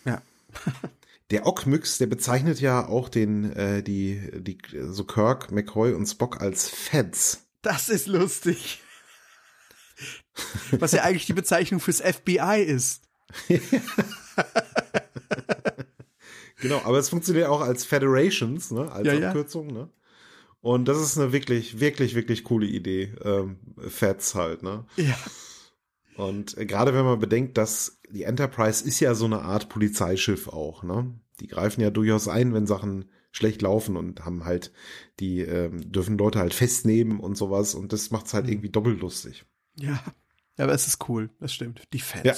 [0.04, 0.22] Ja.
[1.30, 6.40] der Ockmyx, der bezeichnet ja auch den, äh, die, die, so Kirk, McCoy und Spock
[6.40, 7.46] als Feds.
[7.62, 8.82] Das ist lustig.
[10.70, 13.02] Was ja eigentlich die Bezeichnung fürs FBI ist.
[16.60, 19.74] genau, aber es funktioniert auch als Federations, ne, als ja, Abkürzung, ja.
[19.74, 19.90] ne?
[20.60, 23.14] Und das ist eine wirklich, wirklich, wirklich coole Idee.
[23.22, 24.86] Ähm, Feds halt, ne?
[24.96, 25.16] Ja.
[26.18, 30.48] Und äh, gerade wenn man bedenkt, dass die Enterprise ist ja so eine Art Polizeischiff
[30.48, 31.14] auch, ne?
[31.40, 34.72] Die greifen ja durchaus ein, wenn Sachen schlecht laufen und haben halt,
[35.20, 38.52] die ähm, dürfen Leute halt festnehmen und sowas und das macht's halt mhm.
[38.52, 39.44] irgendwie doppelt lustig.
[39.76, 40.02] Ja,
[40.56, 41.82] aber es ist cool, das stimmt.
[41.92, 42.24] Die Feds.
[42.24, 42.34] Ja.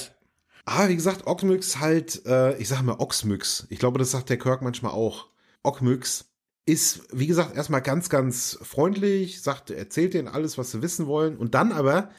[0.65, 3.65] Aber wie gesagt, Oxmyx halt, äh, ich sage mal Oxmyx.
[3.69, 5.29] Ich glaube, das sagt der Kirk manchmal auch.
[5.63, 6.25] Oxmyx
[6.67, 11.35] ist, wie gesagt, erstmal ganz, ganz freundlich, sagt, erzählt denen alles, was sie wissen wollen.
[11.35, 12.11] Und dann aber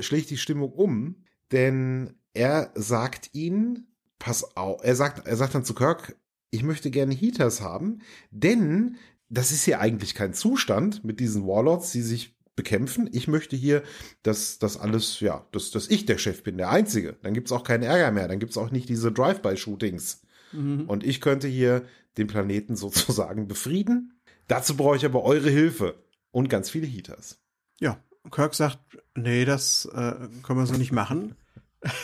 [0.00, 1.16] schlägt die Stimmung um,
[1.50, 6.16] denn er sagt ihnen, pass auf, er sagt, er sagt dann zu Kirk,
[6.50, 8.00] ich möchte gerne Heaters haben,
[8.30, 8.96] denn
[9.28, 13.08] das ist ja eigentlich kein Zustand mit diesen Warlords, die sich bekämpfen.
[13.12, 13.82] Ich möchte hier,
[14.22, 17.16] dass das alles, ja, dass, dass ich der Chef bin, der Einzige.
[17.22, 18.28] Dann gibt's auch keinen Ärger mehr.
[18.28, 20.22] Dann gibt's auch nicht diese Drive-by-Shootings.
[20.52, 20.84] Mhm.
[20.86, 21.86] Und ich könnte hier
[22.18, 24.20] den Planeten sozusagen befrieden.
[24.48, 25.94] Dazu brauche ich aber eure Hilfe
[26.30, 27.38] und ganz viele Heaters.
[27.80, 28.78] Ja, Kirk sagt,
[29.14, 31.36] nee, das äh, können wir so nicht machen.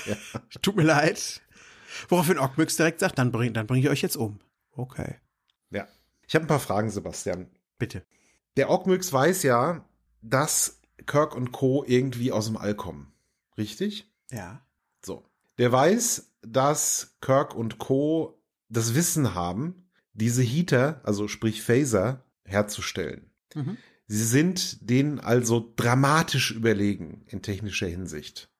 [0.06, 0.16] Ja.
[0.60, 1.40] Tut mir leid.
[2.08, 4.40] Woraufhin Ockmyx direkt sagt, dann bring, dann bring ich euch jetzt um.
[4.72, 5.14] Okay.
[5.70, 5.86] Ja.
[6.26, 7.48] Ich habe ein paar Fragen, Sebastian.
[7.78, 8.04] Bitte.
[8.56, 9.84] Der Ockmyx weiß ja,
[10.20, 11.84] dass Kirk und Co.
[11.86, 13.12] irgendwie aus dem All kommen.
[13.56, 14.12] Richtig?
[14.32, 14.66] Ja.
[15.04, 15.24] So.
[15.58, 18.42] Der weiß, dass Kirk und Co.
[18.68, 23.30] das Wissen haben, diese Heater, also sprich Phaser, herzustellen.
[23.54, 23.76] Mhm.
[24.08, 28.50] Sie sind denen also dramatisch überlegen in technischer Hinsicht.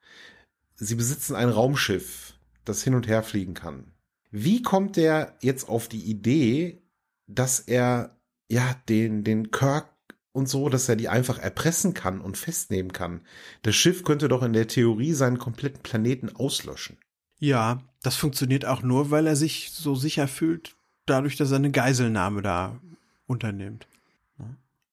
[0.77, 2.35] Sie besitzen ein Raumschiff,
[2.65, 3.93] das hin und her fliegen kann.
[4.31, 6.83] Wie kommt der jetzt auf die Idee,
[7.27, 8.17] dass er
[8.49, 9.89] ja den den Kirk
[10.33, 13.23] und so, dass er die einfach erpressen kann und festnehmen kann.
[13.63, 16.97] Das Schiff könnte doch in der Theorie seinen kompletten Planeten auslöschen.
[17.41, 21.71] Ja, das funktioniert auch nur, weil er sich so sicher fühlt, dadurch, dass er eine
[21.71, 22.81] Geiselnahme da
[23.27, 23.89] unternimmt.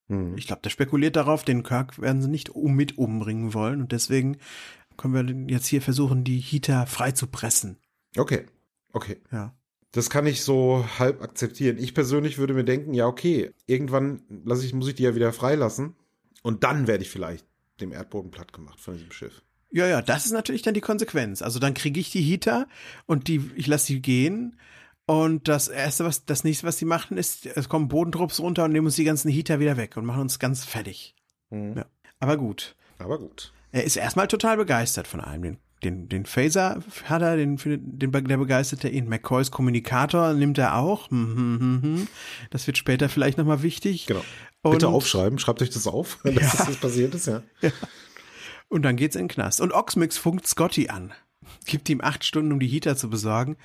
[0.08, 0.36] Hm.
[0.36, 3.92] Ich glaube, der spekuliert darauf, den Kirk werden sie nicht um mit umbringen wollen und
[3.92, 4.38] deswegen
[4.96, 7.78] können wir jetzt hier versuchen, die Heater freizupressen.
[8.16, 8.46] Okay,
[8.92, 9.20] okay.
[9.30, 9.54] Ja.
[9.92, 11.78] Das kann ich so halb akzeptieren.
[11.78, 15.32] Ich persönlich würde mir denken, ja, okay, irgendwann lasse ich, muss ich die ja wieder
[15.32, 15.94] freilassen.
[16.42, 17.46] Und dann werde ich vielleicht
[17.80, 19.42] dem Erdboden platt gemacht von diesem Schiff.
[19.70, 21.42] Ja, ja, das ist natürlich dann die Konsequenz.
[21.42, 22.68] Also dann kriege ich die Heater
[23.06, 24.56] und die, ich lasse sie gehen.
[25.06, 28.72] Und das erste, was, das nächste, was die machen, ist, es kommen Bodentrupps runter und
[28.72, 31.14] nehmen uns die ganzen Heater wieder weg und machen uns ganz fertig.
[31.50, 31.76] Mhm.
[31.76, 31.86] Ja.
[32.18, 32.74] Aber gut.
[32.98, 33.52] Aber gut.
[33.70, 35.42] Er ist erstmal total begeistert von allem.
[35.42, 39.08] Den den, den Phaser hat er, den, den, der begeisterte ihn.
[39.08, 41.10] McCoys Kommunikator nimmt er auch.
[41.10, 42.08] Hm, hm, hm,
[42.50, 44.06] das wird später vielleicht nochmal wichtig.
[44.06, 44.24] Genau.
[44.62, 46.64] Bitte aufschreiben, schreibt euch das auf, dass ja.
[46.66, 47.42] das passiert ist, ja.
[47.60, 47.70] ja.
[48.68, 49.60] Und dann geht's in den Knast.
[49.60, 51.12] Und Oxmix funkt Scotty an.
[51.66, 53.56] Gibt ihm acht Stunden, um die Heater zu besorgen.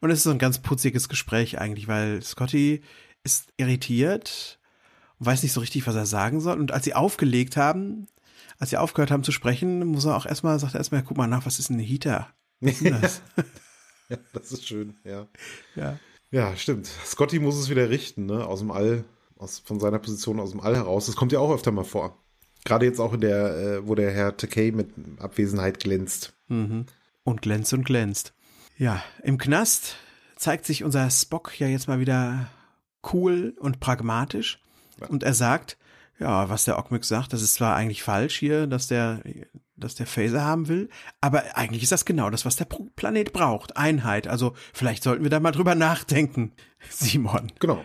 [0.00, 2.82] Und es ist so ein ganz putziges Gespräch eigentlich, weil Scotty
[3.24, 4.58] ist irritiert
[5.18, 6.58] und weiß nicht so richtig, was er sagen soll.
[6.58, 8.06] Und als sie aufgelegt haben,
[8.58, 11.26] als sie aufgehört haben zu sprechen, muss er auch erstmal, sagt er erstmal, guck mal
[11.26, 12.28] nach, was ist ein Heater?
[12.60, 13.22] Was ist das?
[14.08, 15.26] ja, das ist schön, ja.
[15.74, 15.98] Ja.
[16.30, 16.86] Ja, stimmt.
[16.86, 18.46] Scotty muss es wieder richten, ne?
[18.46, 19.04] Aus dem All,
[19.36, 21.06] aus, von seiner Position aus dem All heraus.
[21.06, 22.16] Das kommt ja auch öfter mal vor.
[22.64, 26.32] Gerade jetzt auch in der, äh, wo der Herr Takei mit Abwesenheit glänzt.
[26.48, 26.86] Mhm.
[27.22, 28.32] Und glänzt und glänzt.
[28.78, 29.96] Ja, im Knast
[30.36, 32.50] zeigt sich unser Spock ja jetzt mal wieder
[33.12, 34.60] cool und pragmatisch.
[35.00, 35.06] Ja.
[35.08, 35.78] Und er sagt,
[36.18, 39.22] ja, was der Ockmyx sagt, das ist zwar eigentlich falsch hier, dass der,
[39.76, 40.88] dass der Phaser haben will,
[41.20, 43.76] aber eigentlich ist das genau das, was der Planet braucht.
[43.76, 44.26] Einheit.
[44.26, 46.52] Also vielleicht sollten wir da mal drüber nachdenken,
[46.90, 47.52] Simon.
[47.58, 47.84] Genau.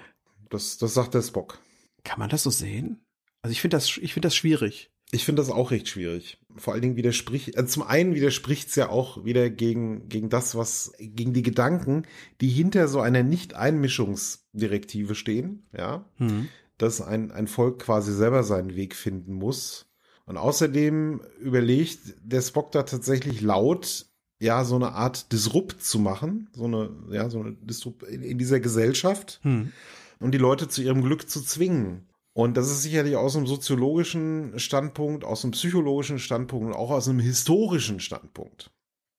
[0.50, 1.60] Das, das sagt der Spock.
[2.04, 3.06] Kann man das so sehen?
[3.42, 4.92] Also ich finde das, ich finde das schwierig.
[5.14, 6.40] Ich finde das auch recht schwierig.
[6.56, 10.56] Vor allen Dingen widerspricht, also zum einen widerspricht es ja auch wieder gegen, gegen das,
[10.56, 12.04] was, gegen die Gedanken,
[12.40, 16.06] die hinter so einer Nicht-Einmischungsdirektive stehen, ja.
[16.18, 16.48] Mhm.
[16.78, 19.88] Dass ein, ein Volk quasi selber seinen Weg finden muss.
[20.26, 24.06] Und außerdem überlegt der Spock da tatsächlich laut,
[24.40, 28.38] ja, so eine Art Disrupt zu machen, so eine, ja, so eine Disrupt in, in
[28.38, 29.72] dieser Gesellschaft, hm.
[30.20, 32.08] um die Leute zu ihrem Glück zu zwingen.
[32.34, 37.10] Und das ist sicherlich aus einem soziologischen Standpunkt, aus einem psychologischen Standpunkt und auch aus
[37.10, 38.72] einem historischen Standpunkt.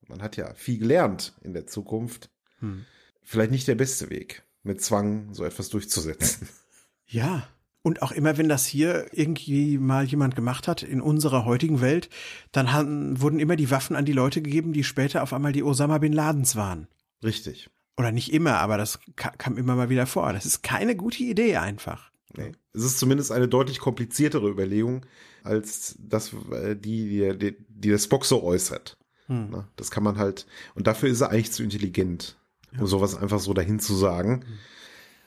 [0.09, 2.31] Man hat ja viel gelernt in der Zukunft.
[2.61, 2.85] Hm.
[3.23, 6.49] Vielleicht nicht der beste Weg, mit Zwang so etwas durchzusetzen.
[7.05, 7.47] Ja,
[7.83, 12.09] und auch immer, wenn das hier irgendwie mal jemand gemacht hat in unserer heutigen Welt,
[12.53, 15.65] dann haben, wurden immer die Waffen an die Leute gegeben, die später auf einmal die
[15.65, 16.87] Osama Bin Ladens waren.
[17.23, 17.71] Richtig.
[17.99, 20.33] Oder nicht immer, aber das kam immer mal wieder vor.
[20.33, 22.11] Das ist keine gute Idee einfach.
[22.35, 22.53] Nee.
[22.75, 25.05] Es ist zumindest eine deutlich kompliziertere Überlegung
[25.45, 28.97] als das, äh, die, die, die der Spock so äußert.
[29.27, 29.65] Hm.
[29.77, 32.37] Das kann man halt, und dafür ist er eigentlich zu intelligent,
[32.73, 32.87] um ja.
[32.87, 34.43] sowas einfach so dahin zu sagen.
[34.45, 34.59] Hm.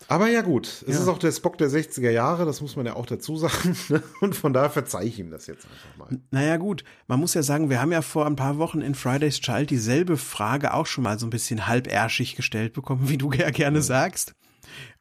[0.08, 1.02] Aber ja gut, es ja.
[1.02, 3.76] ist auch der Spock der 60er Jahre, das muss man ja auch dazu sagen.
[3.90, 4.04] Ne?
[4.22, 6.20] Und von daher verzeih ich ihm das jetzt einfach mal.
[6.32, 9.42] Naja gut, man muss ja sagen, wir haben ja vor ein paar Wochen in Friday's
[9.42, 13.50] Child dieselbe Frage auch schon mal so ein bisschen halbärschig gestellt bekommen, wie du ja
[13.50, 13.84] gerne ja.
[13.84, 14.36] sagst.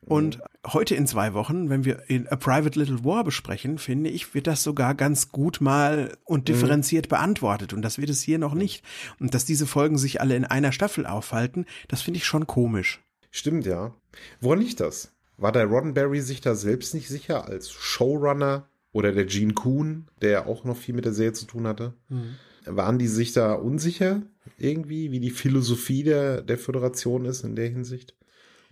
[0.07, 4.35] Und heute in zwei Wochen, wenn wir in A Private Little War besprechen, finde ich,
[4.35, 6.45] wird das sogar ganz gut mal und mhm.
[6.45, 7.73] differenziert beantwortet.
[7.73, 8.85] Und das wird es hier noch nicht.
[9.19, 13.03] Und dass diese Folgen sich alle in einer Staffel aufhalten, das finde ich schon komisch.
[13.31, 13.95] Stimmt, ja.
[14.41, 15.13] Woran liegt das?
[15.37, 20.31] War der Roddenberry sich da selbst nicht sicher als Showrunner oder der Gene Kuhn, der
[20.31, 21.95] ja auch noch viel mit der Serie zu tun hatte?
[22.09, 22.37] Mhm.
[22.67, 24.23] Waren die sich da unsicher
[24.59, 28.15] irgendwie, wie die Philosophie der, der Föderation ist in der Hinsicht?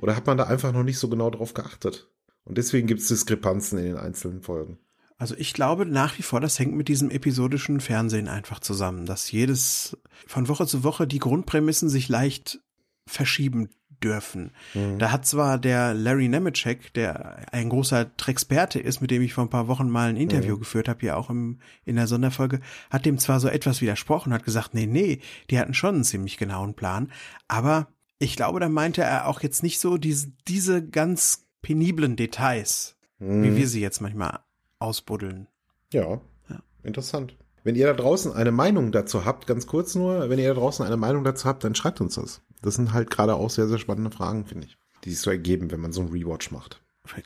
[0.03, 2.11] Oder hat man da einfach noch nicht so genau drauf geachtet?
[2.45, 4.79] Und deswegen gibt es Diskrepanzen in den einzelnen Folgen.
[5.17, 9.31] Also ich glaube nach wie vor, das hängt mit diesem episodischen Fernsehen einfach zusammen, dass
[9.31, 12.59] jedes von Woche zu Woche die Grundprämissen sich leicht
[13.07, 13.71] verschieben
[14.03, 14.51] dürfen.
[14.75, 14.99] Mhm.
[14.99, 19.45] Da hat zwar der Larry Nemeczek, der ein großer Trexperte ist, mit dem ich vor
[19.45, 20.61] ein paar Wochen mal ein Interview mhm.
[20.61, 22.61] geführt habe, hier auch im, in der Sonderfolge,
[22.91, 26.39] hat dem zwar so etwas widersprochen, hat gesagt, nee, nee, die hatten schon einen ziemlich
[26.39, 27.13] genauen Plan,
[27.47, 27.87] aber
[28.23, 33.43] ich glaube, da meinte er auch jetzt nicht so diese, diese ganz peniblen Details, mhm.
[33.43, 34.41] wie wir sie jetzt manchmal
[34.79, 35.49] ausbuddeln.
[35.93, 37.37] Ja, ja, interessant.
[37.65, 40.85] Wenn ihr da draußen eine Meinung dazu habt, ganz kurz nur, wenn ihr da draußen
[40.85, 42.43] eine Meinung dazu habt, dann schreibt uns das.
[42.61, 45.71] Das sind halt gerade auch sehr, sehr spannende Fragen, finde ich, die sich so ergeben,
[45.71, 46.81] wenn man so einen Rewatch macht.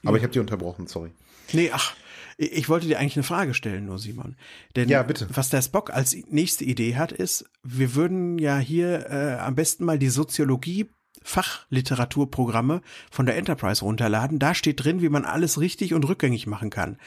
[0.05, 1.13] Aber ich habe die unterbrochen, sorry.
[1.53, 1.95] Nee, ach,
[2.37, 4.37] ich wollte dir eigentlich eine Frage stellen, nur Simon.
[4.75, 5.27] Denn ja, bitte.
[5.33, 9.85] was der Spock als nächste Idee hat, ist, wir würden ja hier äh, am besten
[9.85, 10.91] mal die Soziologie
[11.23, 14.39] Fachliteraturprogramme von der Enterprise runterladen.
[14.39, 16.99] Da steht drin, wie man alles richtig und rückgängig machen kann.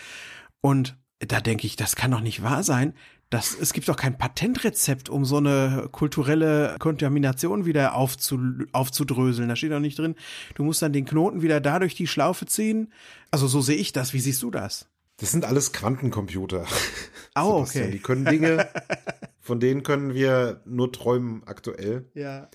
[0.62, 2.94] Und da denke ich, das kann doch nicht wahr sein.
[3.30, 8.40] Das, es gibt doch kein Patentrezept, um so eine kulturelle Kontamination wieder aufzu,
[8.72, 9.48] aufzudröseln.
[9.48, 10.16] Da steht doch nicht drin,
[10.56, 12.92] du musst dann den Knoten wieder da durch die Schlaufe ziehen.
[13.30, 14.14] Also so sehe ich das.
[14.14, 14.90] Wie siehst du das?
[15.20, 16.66] Das sind alles Quantencomputer.
[17.36, 17.92] Oh, okay.
[17.92, 18.68] Die können Dinge,
[19.42, 22.10] von denen können wir nur träumen aktuell.
[22.14, 22.50] Ja.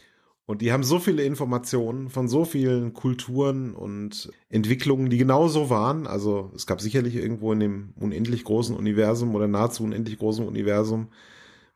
[0.47, 6.07] Und die haben so viele Informationen von so vielen Kulturen und Entwicklungen, die genauso waren.
[6.07, 11.09] Also es gab sicherlich irgendwo in dem unendlich großen Universum oder nahezu unendlich großen Universum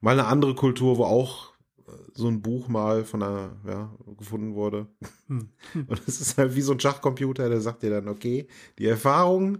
[0.00, 1.54] mal eine andere Kultur, wo auch
[1.86, 4.86] äh, so ein Buch mal von einer, ja, gefunden wurde.
[5.28, 5.48] Hm.
[5.86, 8.48] Und es ist halt wie so ein Schachcomputer, der sagt dir dann, okay,
[8.78, 9.58] die Erfahrung,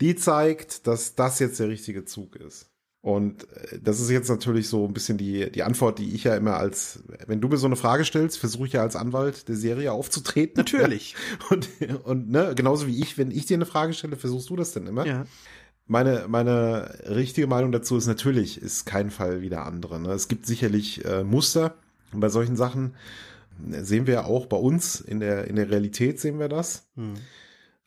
[0.00, 2.70] die zeigt, dass das jetzt der richtige Zug ist.
[3.02, 6.36] Und äh, das ist jetzt natürlich so ein bisschen die, die Antwort, die ich ja
[6.36, 9.56] immer als, wenn du mir so eine Frage stellst, versuche ich ja als Anwalt der
[9.56, 10.54] Serie aufzutreten.
[10.56, 11.14] Natürlich.
[11.50, 11.68] Und,
[12.04, 14.86] und ne, genauso wie ich, wenn ich dir eine Frage stelle, versuchst du das denn
[14.86, 15.06] immer.
[15.06, 15.24] Ja.
[15.86, 19.98] Meine, meine richtige Meinung dazu ist natürlich, ist kein Fall wie der andere.
[19.98, 20.12] Ne?
[20.12, 21.74] Es gibt sicherlich äh, Muster
[22.12, 22.94] bei solchen Sachen.
[23.70, 26.88] Sehen wir ja auch bei uns in der, in der Realität sehen wir das.
[26.94, 27.14] Hm.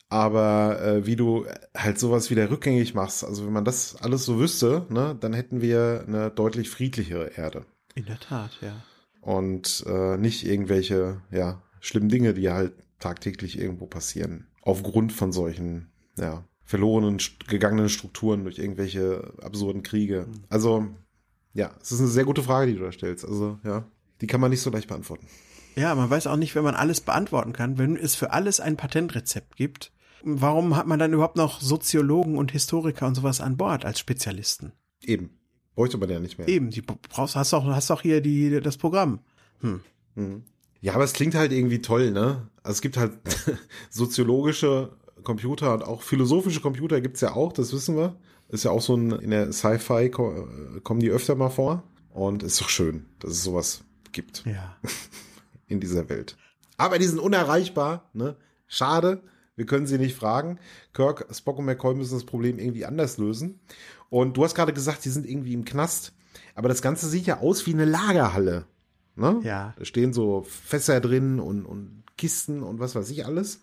[0.08, 4.38] Aber äh, wie du halt sowas wieder rückgängig machst, also wenn man das alles so
[4.38, 7.64] wüsste, ne, dann hätten wir eine deutlich friedlichere Erde.
[7.94, 8.82] In der Tat, ja.
[9.20, 14.46] Und äh, nicht irgendwelche, ja, schlimmen Dinge, die halt tagtäglich irgendwo passieren.
[14.62, 20.26] Aufgrund von solchen, ja, verlorenen, gegangenen Strukturen durch irgendwelche absurden Kriege.
[20.28, 20.44] Mhm.
[20.48, 20.86] Also,
[21.52, 23.24] ja, es ist eine sehr gute Frage, die du da stellst.
[23.24, 23.84] Also, ja,
[24.20, 25.26] die kann man nicht so leicht beantworten.
[25.76, 28.76] Ja, man weiß auch nicht, wenn man alles beantworten kann, wenn es für alles ein
[28.76, 29.92] Patentrezept gibt,
[30.24, 34.72] warum hat man dann überhaupt noch Soziologen und Historiker und sowas an Bord als Spezialisten?
[35.02, 35.30] Eben.
[35.74, 36.48] Bräuchte man ja nicht mehr.
[36.48, 39.20] Eben, die brauchst, hast auch, hast auch hier die, das Programm.
[39.60, 39.80] Hm.
[40.14, 40.44] Mhm.
[40.80, 42.48] Ja, aber es klingt halt irgendwie toll, ne?
[42.62, 43.12] Also es gibt halt
[43.90, 48.16] soziologische Computer und auch philosophische Computer gibt's ja auch, das wissen wir.
[48.48, 51.82] Ist ja auch so ein, in der Sci-Fi kommen die öfter mal vor.
[52.10, 53.82] Und ist doch schön, dass es sowas
[54.12, 54.44] gibt.
[54.46, 54.76] Ja.
[55.66, 56.36] In dieser Welt.
[56.76, 58.36] Aber die sind unerreichbar, ne?
[58.68, 59.22] Schade.
[59.56, 60.58] Wir können sie nicht fragen.
[60.92, 63.60] Kirk, Spock und McCoy müssen das Problem irgendwie anders lösen.
[64.10, 66.12] Und du hast gerade gesagt, sie sind irgendwie im Knast.
[66.54, 68.66] Aber das Ganze sieht ja aus wie eine Lagerhalle.
[69.16, 69.40] Ne?
[69.44, 69.74] Ja.
[69.78, 73.60] Da stehen so Fässer drin und, und Kisten und was weiß ich alles.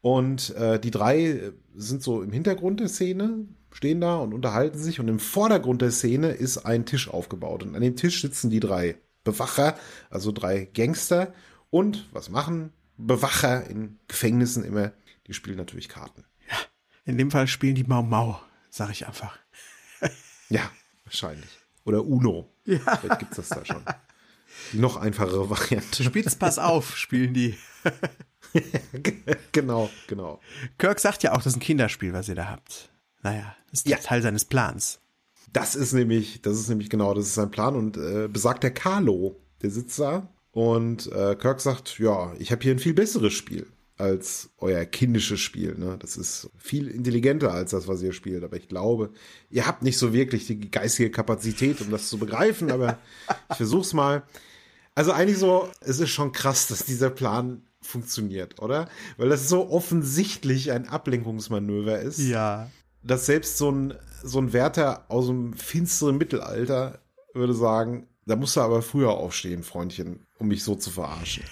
[0.00, 5.00] Und äh, die drei sind so im Hintergrund der Szene, stehen da und unterhalten sich.
[5.00, 7.62] Und im Vordergrund der Szene ist ein Tisch aufgebaut.
[7.62, 9.76] Und an dem Tisch sitzen die drei Bewacher,
[10.08, 11.34] also drei Gangster.
[11.68, 12.72] Und was machen
[13.06, 14.92] Bewacher in Gefängnissen immer?
[15.26, 16.24] Die spielen natürlich Karten.
[16.50, 16.56] Ja,
[17.04, 19.38] in dem Fall spielen die Mau Mau, sag ich einfach.
[20.48, 20.70] ja,
[21.04, 21.50] wahrscheinlich.
[21.84, 22.52] Oder Uno.
[22.64, 22.96] Ja.
[22.96, 23.84] Vielleicht gibt's das da schon.
[24.72, 26.02] Die noch einfachere Variante.
[26.02, 27.56] Spitz, pass auf, spielen die.
[29.52, 30.40] genau, genau.
[30.78, 32.90] Kirk sagt ja auch, das ist ein Kinderspiel, was ihr da habt.
[33.22, 33.96] Naja, das ist ja.
[33.98, 35.00] Teil seines Plans.
[35.52, 38.72] Das ist nämlich, das ist nämlich genau, das ist sein Plan und äh, besagt der
[38.72, 43.32] Carlo, der sitzt da und äh, Kirk sagt, ja, ich habe hier ein viel besseres
[43.32, 43.66] Spiel
[44.00, 45.74] als euer kindisches Spiel.
[45.76, 45.96] Ne?
[45.98, 48.42] Das ist viel intelligenter als das, was ihr spielt.
[48.42, 49.10] Aber ich glaube,
[49.50, 52.70] ihr habt nicht so wirklich die geistige Kapazität, um das zu begreifen.
[52.70, 52.98] Aber
[53.50, 54.22] ich versuch's mal.
[54.94, 58.88] Also eigentlich so, es ist schon krass, dass dieser Plan funktioniert, oder?
[59.16, 62.18] Weil das so offensichtlich ein Ablenkungsmanöver ist.
[62.18, 62.70] Ja.
[63.02, 67.00] Dass selbst so ein, so ein Wärter aus dem finsteren Mittelalter
[67.34, 71.44] würde sagen, da musst du aber früher aufstehen, Freundchen, um mich so zu verarschen.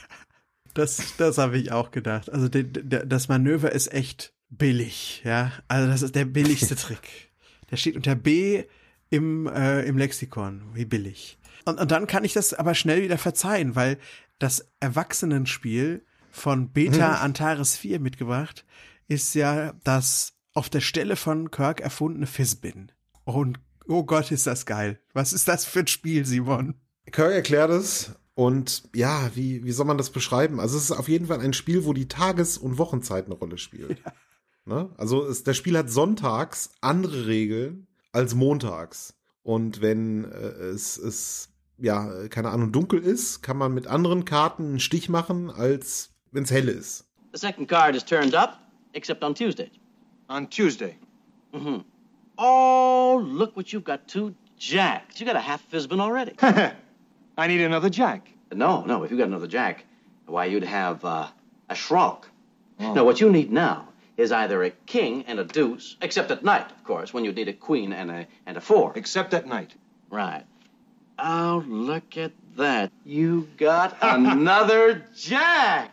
[0.74, 2.30] Das, das habe ich auch gedacht.
[2.30, 5.52] Also de, de, das Manöver ist echt billig, ja.
[5.66, 7.32] Also das ist der billigste Trick.
[7.70, 8.64] Der steht unter B
[9.10, 10.62] im, äh, im Lexikon.
[10.74, 11.38] Wie billig.
[11.64, 13.98] Und, und dann kann ich das aber schnell wieder verzeihen, weil
[14.38, 17.22] das Erwachsenenspiel von Beta mhm.
[17.22, 18.64] Antares 4 mitgebracht
[19.08, 22.92] ist ja das auf der Stelle von Kirk erfundene Fizzbin.
[23.24, 25.00] Und oh Gott, ist das geil.
[25.12, 26.74] Was ist das für ein Spiel, Simon?
[27.10, 30.60] Kirk erklärt es und ja, wie, wie soll man das beschreiben?
[30.60, 33.58] Also es ist auf jeden Fall ein Spiel, wo die Tages- und Wochenzeit eine Rolle
[33.58, 33.98] spielt.
[34.04, 34.12] Ja.
[34.64, 34.90] Ne?
[34.98, 39.14] Also es, das Spiel hat sonntags andere Regeln als montags.
[39.42, 41.48] Und wenn äh, es, es,
[41.78, 46.44] ja, keine Ahnung, dunkel ist, kann man mit anderen Karten einen Stich machen, als wenn
[46.44, 47.06] es hell ist.
[47.32, 48.58] The second card is turned up,
[48.92, 49.70] except on Tuesday.
[50.28, 50.98] On Tuesday?
[51.54, 51.80] Mm-hmm.
[52.38, 55.20] Oh, look what you've got two jacks.
[55.20, 56.34] You got a half Fizbin already.
[56.40, 58.28] I need another jack.
[58.52, 59.02] No, no.
[59.02, 59.84] If you got another jack,
[60.26, 61.28] why, you'd have uh,
[61.68, 62.26] a shrunk.
[62.80, 62.94] Oh.
[62.94, 66.70] No, what you need now is either a king and a deuce, except at night,
[66.70, 68.92] of course, when you need a queen and a and a four.
[68.96, 69.74] Except at night.
[70.10, 70.44] Right.
[71.18, 72.92] Oh, look at that.
[73.04, 75.90] You got another jack.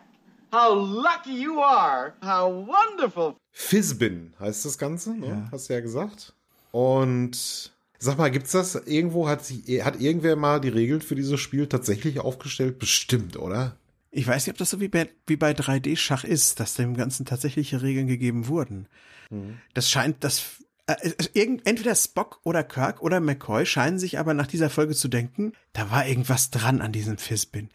[0.56, 2.14] How lucky you are.
[2.24, 3.36] How wonderful.
[3.52, 5.28] Fizbin heißt das Ganze, ne?
[5.28, 5.50] Ja.
[5.52, 6.34] hast du ja gesagt.
[6.72, 9.28] Und Sag mal, gibt's das irgendwo?
[9.28, 12.80] Hat, sie, hat irgendwer mal die Regeln für dieses Spiel tatsächlich aufgestellt?
[12.80, 13.78] Bestimmt, oder?
[14.12, 17.26] Ich weiß nicht, ob das so wie bei, wie bei 3D-Schach ist, dass dem Ganzen
[17.26, 18.88] tatsächliche Regeln gegeben wurden.
[19.30, 19.58] Mhm.
[19.74, 24.48] Das scheint, das äh, irgend, entweder Spock oder Kirk oder McCoy scheinen sich aber nach
[24.48, 27.70] dieser Folge zu denken, da war irgendwas dran an diesem Fizzbin.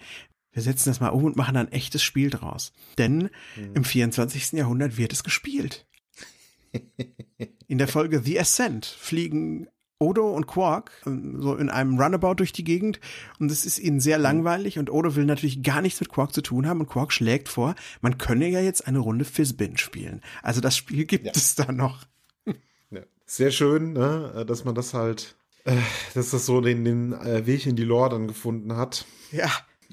[0.52, 2.72] Wir setzen das mal um und machen ein echtes Spiel draus.
[2.98, 3.74] Denn mhm.
[3.74, 4.52] im 24.
[4.52, 5.86] Jahrhundert wird es gespielt.
[7.66, 9.68] In der Folge The Ascent fliegen
[10.00, 13.00] Odo und Quark ähm, so in einem Runabout durch die Gegend
[13.38, 14.22] und es ist ihnen sehr mhm.
[14.24, 17.48] langweilig und Odo will natürlich gar nichts mit Quark zu tun haben und Quark schlägt
[17.48, 20.22] vor, man könne ja jetzt eine Runde Fizzbin spielen.
[20.42, 21.32] Also das Spiel gibt ja.
[21.34, 22.00] es da noch.
[22.92, 23.02] Ja.
[23.24, 24.44] Sehr schön, ne?
[24.48, 25.76] dass man das halt, äh,
[26.14, 29.04] dass das so den, den äh, Weg in die Lore dann gefunden hat.
[29.30, 29.48] Ja.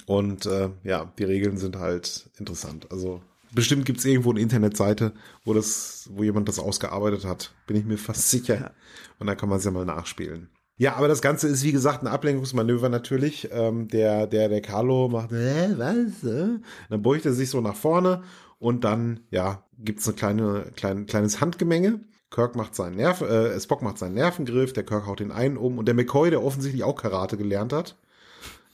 [0.08, 2.88] Und äh, ja, die Regeln sind halt interessant.
[2.92, 5.12] Also bestimmt gibt es irgendwo eine Internetseite,
[5.44, 7.54] wo das, wo jemand das ausgearbeitet hat.
[7.68, 8.72] Bin ich mir fast sicher.
[9.20, 10.50] Und dann kann man es ja mal nachspielen.
[10.78, 13.50] Ja, aber das Ganze ist wie gesagt ein Ablenkungsmanöver natürlich.
[13.52, 16.24] Ähm, der, der, der Carlo macht, äh, was?
[16.24, 16.60] Äh?
[16.90, 18.24] Dann beugt er sich so nach vorne
[18.60, 22.00] und dann, ja, gibt's eine kleine, klein, kleines Handgemenge.
[22.32, 25.78] Kirk macht seinen Nerv, äh, Spock macht seinen Nervengriff, der Kirk haut den einen um
[25.78, 27.98] und der McCoy, der offensichtlich auch Karate gelernt hat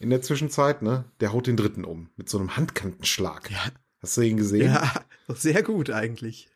[0.03, 3.49] in der Zwischenzeit, ne, der haut den dritten um mit so einem Handkantenschlag.
[3.49, 3.63] Ja.
[4.01, 4.73] Hast du ihn gesehen?
[4.73, 4.93] Ja,
[5.29, 6.49] sehr gut eigentlich.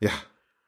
[0.00, 0.10] Ja,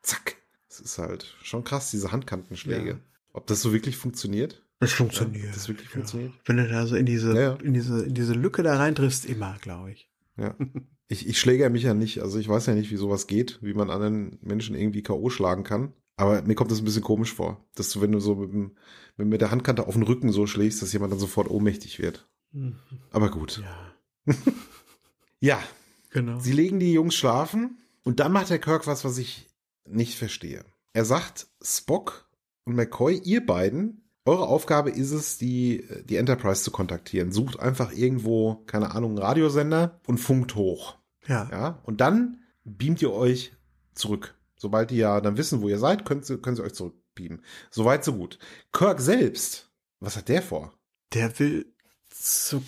[0.03, 0.37] zack.
[0.69, 2.91] Es ist halt schon krass, diese Handkantenschläge.
[2.91, 2.99] Ja.
[3.33, 4.63] Ob das so wirklich funktioniert?
[4.79, 5.45] Es funktioniert.
[5.45, 5.95] Ja, das wirklich ja.
[5.95, 6.33] funktioniert.
[6.45, 9.57] Wenn du da so in diese, ja, in diese, in diese Lücke da reintriffst, immer,
[9.61, 10.11] glaube ich.
[10.37, 10.55] Ja.
[11.13, 13.75] Ich, ich schläge mich ja nicht, also ich weiß ja nicht, wie sowas geht, wie
[13.75, 15.29] man anderen Menschen irgendwie K.O.
[15.29, 15.93] schlagen kann.
[16.21, 18.77] Aber mir kommt das ein bisschen komisch vor, dass du, wenn du so mit, dem,
[19.17, 22.29] mit der Handkante auf den Rücken so schlägst, dass jemand dann sofort ohnmächtig wird.
[22.53, 22.77] Mhm.
[23.11, 23.63] Aber gut.
[24.27, 24.35] Ja.
[25.41, 25.63] ja.
[26.11, 26.39] Genau.
[26.39, 29.49] Sie legen die Jungs schlafen und dann macht der Kirk was, was ich
[29.87, 30.63] nicht verstehe.
[30.93, 32.29] er sagt, Spock
[32.65, 37.33] und McCoy, ihr beiden, eure Aufgabe ist es, die, die Enterprise zu kontaktieren.
[37.33, 40.99] Sucht einfach irgendwo, keine Ahnung, einen Radiosender und funkt hoch.
[41.27, 41.49] Ja.
[41.51, 41.79] Ja.
[41.85, 43.53] Und dann beamt ihr euch
[43.95, 44.35] zurück.
[44.61, 47.43] Sobald die ja dann wissen, wo ihr seid, können sie, können sie euch zurückbeamen.
[47.71, 48.39] Soweit, so gut.
[48.73, 50.75] Kirk selbst, was hat der vor?
[51.15, 51.73] Der will
[52.11, 52.63] zu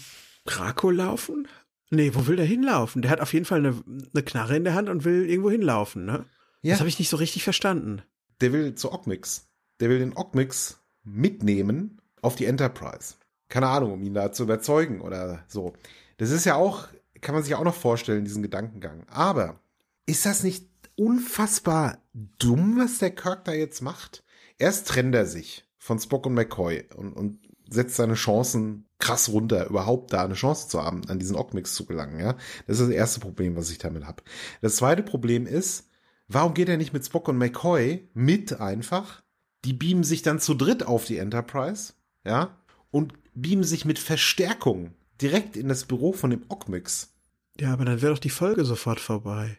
[0.47, 1.47] Krakow laufen?
[1.91, 3.03] Nee, wo will der hinlaufen?
[3.03, 6.07] Der hat auf jeden Fall eine, eine Knarre in der Hand und will irgendwo hinlaufen,
[6.07, 6.25] ne?
[6.63, 6.71] Ja.
[6.71, 8.01] Das habe ich nicht so richtig verstanden.
[8.41, 9.51] Der will zu Ockmix.
[9.79, 13.17] Der will den Ockmix mitnehmen auf die Enterprise.
[13.51, 15.75] Keine Ahnung, um ihn da zu überzeugen oder so.
[16.17, 16.89] Das ist ja auch,
[17.21, 19.05] kann man sich auch noch vorstellen, diesen Gedankengang.
[19.11, 19.61] Aber
[20.07, 21.99] ist das nicht unfassbar
[22.39, 24.25] dumm, was der Kirk da jetzt macht?
[24.59, 27.39] Erst trennt er sich von Spock und McCoy und, und
[27.69, 31.87] setzt seine Chancen krass runter, überhaupt da eine Chance zu haben, an diesen Ockmix zu
[31.87, 32.21] gelangen.
[32.21, 32.37] Ja,
[32.67, 34.23] das ist das erste Problem, was ich damit habe.
[34.61, 35.89] Das zweite Problem ist,
[36.29, 39.23] warum geht er nicht mit Spock und McCoy mit einfach?
[39.65, 42.57] Die beamen sich dann zu dritt auf die Enterprise, ja,
[42.91, 47.15] und beamen sich mit Verstärkung direkt in das Büro von dem Ockmix.
[47.59, 49.59] Ja, aber dann wäre doch die Folge sofort vorbei.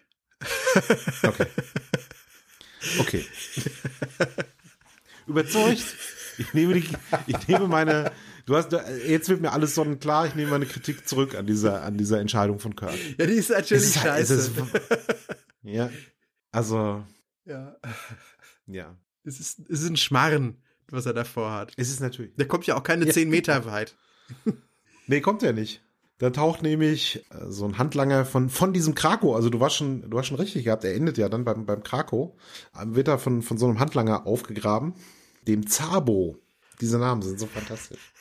[1.24, 1.46] Okay.
[3.00, 3.26] Okay.
[5.28, 5.86] Überzeugt.
[6.38, 6.88] Ich nehme die,
[7.28, 8.12] ich nehme meine,
[8.46, 8.72] du hast,
[9.08, 12.60] jetzt wird mir alles sonnenklar, ich nehme meine Kritik zurück an dieser, an dieser Entscheidung
[12.60, 12.96] von Kirk.
[13.18, 14.52] Ja, die ist natürlich ist halt- es ist-
[15.62, 15.90] Ja,
[16.52, 17.06] also,
[17.46, 17.78] ja.
[18.68, 18.98] ja.
[19.24, 21.72] Es ist, es ist ein Schmarren, was er davor hat.
[21.78, 23.96] Es ist natürlich, Der kommt ja auch keine zehn Meter weit.
[25.08, 25.82] nee, kommt er nicht.
[26.20, 30.10] Da taucht nämlich äh, so ein Handlanger von, von diesem Krako, also du warst schon,
[30.10, 32.38] du hast schon richtig gehabt, er endet ja dann beim, beim Krako,
[32.76, 34.94] äh, wird er von, von so einem Handlanger aufgegraben,
[35.48, 36.38] dem Zabo.
[36.82, 38.14] Diese Namen sind so fantastisch.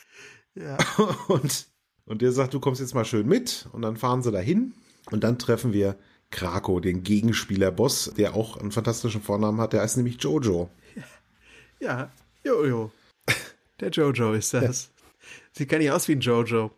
[0.55, 0.76] Ja.
[1.28, 1.66] Und,
[2.05, 3.68] und der sagt, du kommst jetzt mal schön mit.
[3.72, 4.74] Und dann fahren sie dahin.
[5.11, 5.97] Und dann treffen wir
[6.30, 9.72] Krako, den Gegenspieler-Boss, der auch einen fantastischen Vornamen hat.
[9.72, 10.68] Der heißt nämlich Jojo.
[11.80, 12.11] Ja,
[12.45, 12.90] Jojo.
[13.80, 14.90] Der Jojo ist das.
[15.53, 16.70] Sieht gar nicht aus wie ein Jojo.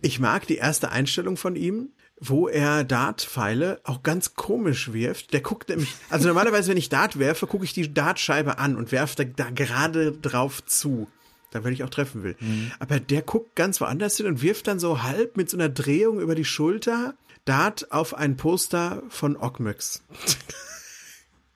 [0.00, 1.90] Ich mag die erste Einstellung von ihm,
[2.20, 5.32] wo er Dartpfeile auch ganz komisch wirft.
[5.32, 8.92] Der guckt nämlich, also normalerweise, wenn ich Dart werfe, gucke ich die Dartscheibe an und
[8.92, 11.08] werfe da, da gerade drauf zu.
[11.50, 12.36] Da wenn ich auch treffen will.
[12.78, 16.20] Aber der guckt ganz woanders hin und wirft dann so halb mit so einer Drehung
[16.20, 17.14] über die Schulter
[17.46, 20.02] Dart auf ein Poster von Ockmix.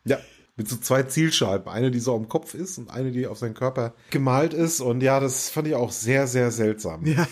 [0.04, 0.18] Ja.
[0.56, 1.68] Mit so zwei Zielscheiben.
[1.68, 4.80] Eine, die so am Kopf ist und eine, die auf seinen Körper gemalt ist.
[4.80, 7.06] Und ja, das fand ich auch sehr, sehr seltsam.
[7.06, 7.26] Ja,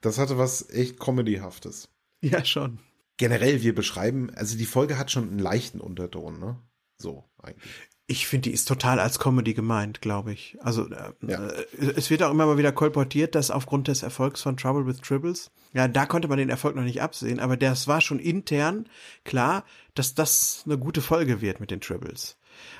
[0.00, 1.88] Das hatte was echt Comedyhaftes.
[2.20, 2.78] ja schon.
[3.16, 6.56] Generell, wir beschreiben, also die Folge hat schon einen leichten Unterton, ne?
[6.98, 7.72] So, eigentlich.
[8.10, 10.56] Ich finde, die ist total als Comedy gemeint, glaube ich.
[10.60, 11.46] Also äh, Ja.
[11.48, 11.64] äh,
[11.96, 15.50] es wird auch immer mal wieder kolportiert, dass aufgrund des Erfolgs von Trouble with Tribbles,
[15.74, 18.88] ja, da konnte man den Erfolg noch nicht absehen, aber das war schon intern
[19.24, 22.36] klar, dass das eine gute Folge wird mit den Tribbles.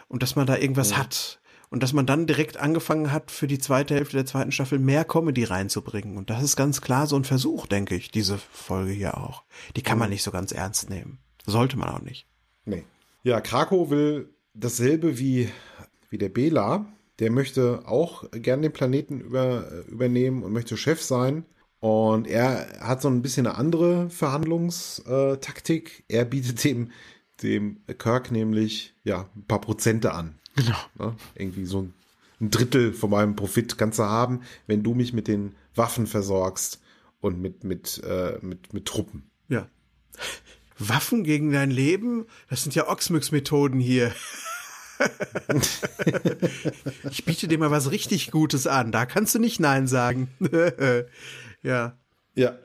[0.08, 1.40] Und dass man da irgendwas hat.
[1.70, 5.04] Und dass man dann direkt angefangen hat, für die zweite Hälfte der zweiten Staffel mehr
[5.04, 6.16] Comedy reinzubringen.
[6.16, 9.42] Und das ist ganz klar so ein Versuch, denke ich, diese Folge hier auch.
[9.76, 11.18] Die kann man nicht so ganz ernst nehmen.
[11.44, 12.26] Sollte man auch nicht.
[12.64, 12.84] Nee.
[13.22, 15.50] Ja, Krako will dasselbe wie,
[16.08, 16.86] wie der Bela.
[17.18, 21.44] Der möchte auch gern den Planeten über, übernehmen und möchte Chef sein.
[21.80, 26.04] Und er hat so ein bisschen eine andere Verhandlungstaktik.
[26.08, 26.90] Er bietet dem,
[27.42, 30.38] dem Kirk nämlich ja, ein paar Prozente an.
[30.56, 30.78] Genau.
[30.98, 31.16] Ne?
[31.34, 31.94] Irgendwie so ein,
[32.40, 36.80] ein Drittel von meinem Profit kannst du haben, wenn du mich mit den Waffen versorgst
[37.20, 39.30] und mit, mit, äh, mit, mit Truppen.
[39.48, 39.68] Ja.
[40.78, 42.26] Waffen gegen dein Leben?
[42.48, 44.12] Das sind ja Oxmyx-Methoden hier.
[47.10, 48.92] ich biete dir mal was richtig Gutes an.
[48.92, 50.28] Da kannst du nicht Nein sagen.
[51.62, 51.96] ja.
[52.34, 52.58] Ja.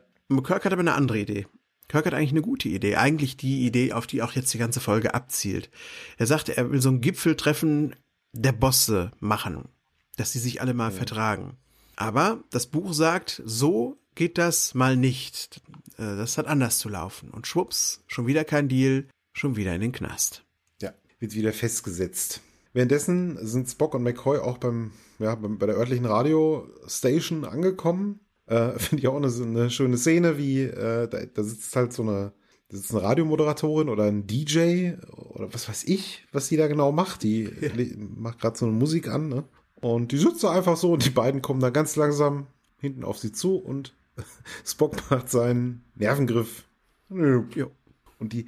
[0.44, 1.48] Kirk hat aber eine andere Idee.
[1.88, 2.96] Kirk hat eigentlich eine gute Idee.
[2.96, 5.70] Eigentlich die Idee, auf die auch jetzt die ganze Folge abzielt.
[6.18, 7.96] Er sagte, er will so ein Gipfeltreffen
[8.32, 9.70] der Bosse machen.
[10.16, 11.58] Dass sie sich alle mal vertragen.
[11.96, 15.62] Aber das Buch sagt, so geht das mal nicht.
[15.98, 17.30] Äh, Das hat anders zu laufen.
[17.30, 20.44] Und schwupps, schon wieder kein Deal, schon wieder in den Knast.
[20.82, 22.42] Ja, wird wieder festgesetzt.
[22.74, 28.20] Währenddessen sind Spock und McCoy auch beim, ja, bei der örtlichen Radiostation angekommen.
[28.46, 32.04] Äh, Finde ich auch eine, eine schöne Szene, wie äh, da, da sitzt halt so
[32.04, 32.34] eine,
[32.70, 34.94] da sitzt eine Radiomoderatorin oder ein DJ
[35.34, 37.24] oder was weiß ich, was die da genau macht.
[37.24, 39.44] Die le- macht gerade so eine Musik an, ne?
[39.82, 42.48] Und die sitzt da einfach so und die beiden kommen da ganz langsam
[42.80, 43.96] hinten auf sie zu und
[44.66, 46.64] Spock macht seinen Nervengriff.
[47.10, 47.72] Jo.
[48.20, 48.48] und die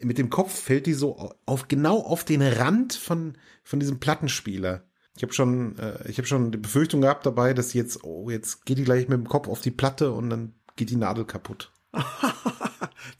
[0.00, 4.82] mit dem Kopf fällt die so auf genau auf den Rand von von diesem Plattenspieler.
[5.16, 8.64] Ich habe schon äh, ich habe schon die Befürchtung gehabt dabei, dass jetzt oh jetzt
[8.64, 11.70] geht die gleich mit dem Kopf auf die Platte und dann geht die Nadel kaputt.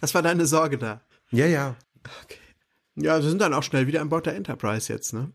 [0.00, 1.00] Das war deine Sorge da.
[1.30, 1.76] Ja ja.
[2.96, 5.32] Ja, sie sind dann auch schnell wieder an Bord der Enterprise jetzt, ne?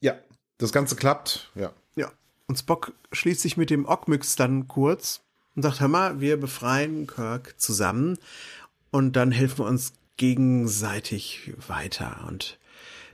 [0.00, 0.18] Ja,
[0.58, 1.72] das Ganze klappt, ja.
[1.96, 2.12] Ja.
[2.46, 5.22] Und Spock schließt sich mit dem Ockmyx dann kurz
[5.56, 8.18] und sagt, hör mal, wir befreien Kirk zusammen
[8.90, 12.24] und dann helfen wir uns gegenseitig weiter.
[12.28, 12.58] Und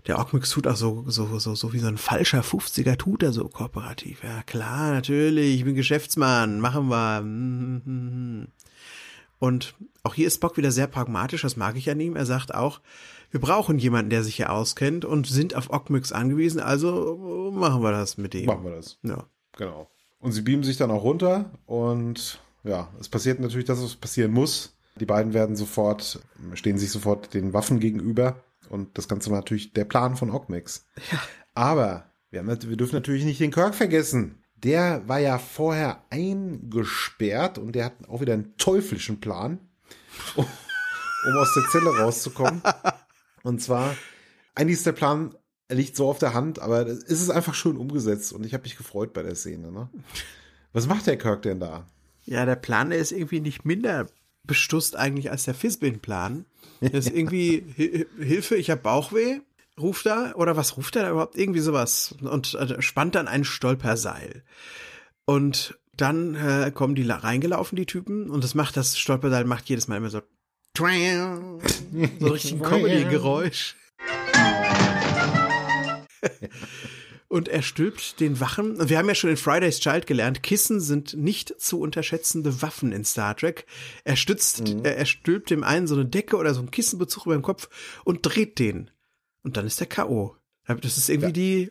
[0.07, 3.33] der Ockmyx tut auch so, so, so, so wie so ein falscher 50er tut er
[3.33, 4.23] so kooperativ.
[4.23, 7.23] Ja, klar, natürlich, ich bin Geschäftsmann, machen wir.
[7.23, 8.49] Mhm.
[9.39, 12.17] Und auch hier ist Spock wieder sehr pragmatisch, das mag ich an ihm.
[12.17, 12.81] Er sagt auch,
[13.31, 17.91] wir brauchen jemanden, der sich hier auskennt und sind auf Ockmyx angewiesen, also machen wir
[17.91, 18.47] das mit ihm.
[18.47, 18.99] Machen wir das.
[19.03, 19.25] Ja.
[19.57, 19.91] Genau.
[20.21, 24.33] Und sie beamen sich dann auch runter und ja, es passiert natürlich das, was passieren
[24.33, 24.75] muss.
[24.99, 26.21] Die beiden werden sofort,
[26.55, 28.37] stehen sich sofort den Waffen gegenüber
[28.71, 30.87] und das Ganze war natürlich der Plan von Ockmix.
[31.11, 31.21] Ja.
[31.55, 34.43] Aber wir, haben, wir dürfen natürlich nicht den Kirk vergessen.
[34.57, 39.59] Der war ja vorher eingesperrt und der hat auch wieder einen teuflischen Plan,
[40.35, 42.63] um, um aus der Zelle rauszukommen.
[43.43, 43.95] Und zwar,
[44.55, 45.35] eigentlich ist der Plan,
[45.71, 48.77] liegt so auf der Hand, aber es ist einfach schön umgesetzt und ich habe mich
[48.77, 49.71] gefreut bei der Szene.
[49.71, 49.89] Ne?
[50.73, 51.87] Was macht der Kirk denn da?
[52.25, 54.09] Ja, der Plan ist irgendwie nicht minder
[54.47, 56.45] bestusst eigentlich als der Fisbin-Plan.
[56.81, 57.65] Das ist irgendwie
[58.19, 59.41] Hilfe, ich habe Bauchweh,
[59.81, 61.35] ruft er oder was ruft er da überhaupt?
[61.35, 64.43] Irgendwie sowas und äh, spannt dann ein Stolperseil.
[65.25, 69.89] Und dann äh, kommen die reingelaufen, die Typen, und das macht das Stolperseil macht jedes
[69.89, 70.21] Mal immer so
[72.21, 73.75] so richtig ein Comedy-Geräusch.
[77.37, 78.89] Und er stülpt den Wachen.
[78.89, 83.05] Wir haben ja schon in Friday's Child gelernt, Kissen sind nicht zu unterschätzende Waffen in
[83.05, 83.67] Star Trek.
[84.05, 84.87] Er stützt, mhm.
[84.87, 87.69] er, er stülpt dem einen so eine Decke oder so einen Kissenbezug über den Kopf
[88.05, 88.91] und dreht den.
[89.43, 90.35] Und dann ist der K.O.
[90.67, 91.69] Das ist irgendwie ja.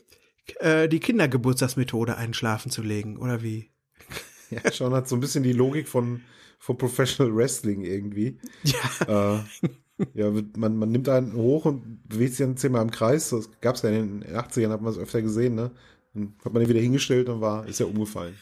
[0.59, 3.72] die, äh, die Kindergeburtstagsmethode, einen schlafen zu legen, oder wie?
[4.51, 6.22] Ja, schon hat so ein bisschen die Logik von,
[6.59, 8.38] von Professional Wrestling irgendwie.
[8.63, 9.39] Ja.
[9.63, 9.68] Äh,
[10.14, 13.30] ja, man, man nimmt einen hoch und bewegt sich dann zehnmal im Kreis.
[13.30, 15.72] Das gab es ja in den 80ern, hat man es öfter gesehen, ne?
[16.14, 18.36] Dann hat man ihn wieder hingestellt und war, ist ja umgefallen.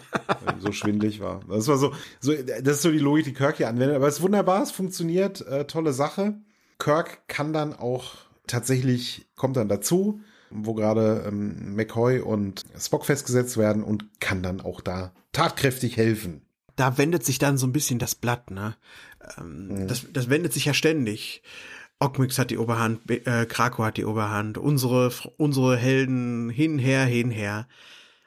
[0.58, 1.40] so schwindlig war.
[1.48, 3.96] Das war so, so, das ist so die Logik, die Kirk hier anwendet.
[3.96, 6.40] Aber es ist wunderbar, es funktioniert, äh, tolle Sache.
[6.78, 8.14] Kirk kann dann auch
[8.48, 14.60] tatsächlich, kommt dann dazu, wo gerade ähm, McCoy und Spock festgesetzt werden und kann dann
[14.60, 16.42] auch da tatkräftig helfen
[16.80, 18.74] da wendet sich dann so ein bisschen das Blatt, ne?
[19.38, 19.88] Ähm, mhm.
[19.88, 21.42] das, das wendet sich ja ständig.
[21.98, 27.30] Ockmix hat die Oberhand, äh, Krakow hat die Oberhand, unsere, unsere Helden hin, her, hin,
[27.30, 27.68] her.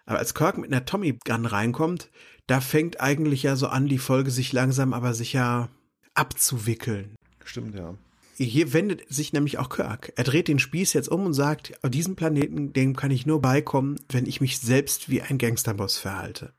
[0.05, 2.11] Aber als Kirk mit einer Tommy Gun reinkommt,
[2.45, 5.69] da fängt eigentlich ja so an, die Folge sich langsam aber sicher
[6.13, 7.15] abzuwickeln.
[7.43, 7.95] Stimmt, ja.
[8.37, 10.13] Hier wendet sich nämlich auch Kirk.
[10.15, 13.41] Er dreht den Spieß jetzt um und sagt, auf diesem Planeten, dem kann ich nur
[13.41, 16.53] beikommen, wenn ich mich selbst wie ein Gangsterboss verhalte.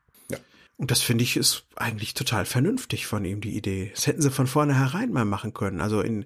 [0.77, 3.91] Und das finde ich ist eigentlich total vernünftig von ihm, die Idee.
[3.95, 5.79] Das hätten sie von vornherein mal machen können.
[5.79, 6.25] Also in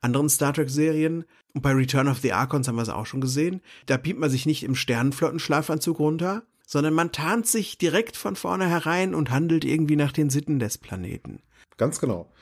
[0.00, 3.20] anderen Star Trek Serien und bei Return of the Archons haben wir es auch schon
[3.20, 3.60] gesehen.
[3.86, 9.14] Da beamt man sich nicht im Sternenflottenschlafanzug runter, sondern man tarnt sich direkt von vornherein
[9.14, 11.42] und handelt irgendwie nach den Sitten des Planeten.
[11.76, 12.32] Ganz genau.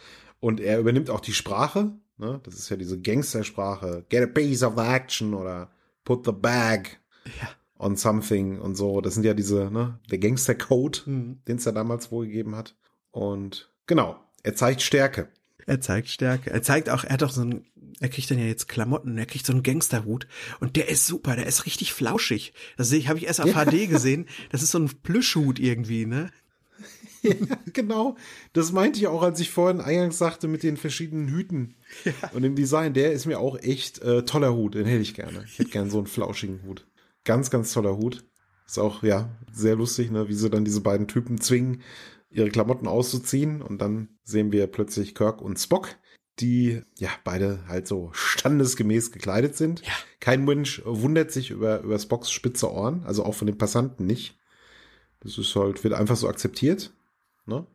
[0.41, 1.93] Und er übernimmt auch die Sprache.
[2.19, 2.41] Ne?
[2.43, 4.05] Das ist ja diese Gangstersprache.
[4.11, 5.71] Get a piece of the action oder
[6.05, 6.99] put the bag.
[7.41, 7.49] Ja
[7.79, 9.01] on something und so.
[9.01, 11.39] Das sind ja diese, ne, der Gangster-Code, mhm.
[11.47, 12.75] den es ja damals wohl gegeben hat.
[13.11, 15.29] Und genau, er zeigt Stärke.
[15.67, 16.51] Er zeigt Stärke.
[16.51, 17.67] Er zeigt auch, er hat auch so ein,
[18.01, 20.29] er kriegt dann ja jetzt Klamotten, er kriegt so einen Gangsterhut
[20.61, 22.53] und der ist super, der ist richtig flauschig.
[22.77, 23.65] Das sehe ich, habe ich erst auf ja.
[23.65, 24.27] HD gesehen.
[24.51, 26.31] Das ist so ein Plüschhut irgendwie, ne?
[27.23, 27.35] ja,
[27.73, 28.17] genau.
[28.53, 31.75] Das meinte ich auch, als ich vorhin eingangs sagte mit den verschiedenen Hüten
[32.05, 32.13] ja.
[32.33, 32.95] und dem Design.
[32.95, 34.75] Der ist mir auch echt äh, toller Hut.
[34.75, 35.45] Den hätte ich gerne.
[35.47, 36.87] Ich hätte gerne so einen flauschigen Hut.
[37.27, 38.25] Ganz, ganz toller Hut.
[38.67, 41.83] Ist auch, ja, sehr lustig, ne, wie sie dann diese beiden Typen zwingen,
[42.31, 43.61] ihre Klamotten auszuziehen.
[43.61, 45.89] Und dann sehen wir plötzlich Kirk und Spock,
[46.39, 49.83] die, ja, beide halt so standesgemäß gekleidet sind.
[49.85, 49.93] Ja.
[50.21, 54.39] Kein Mensch wundert sich über, über Spocks spitze Ohren, also auch von den Passanten nicht.
[55.21, 56.95] Das ist halt, wird einfach so akzeptiert,
[57.47, 57.67] ne?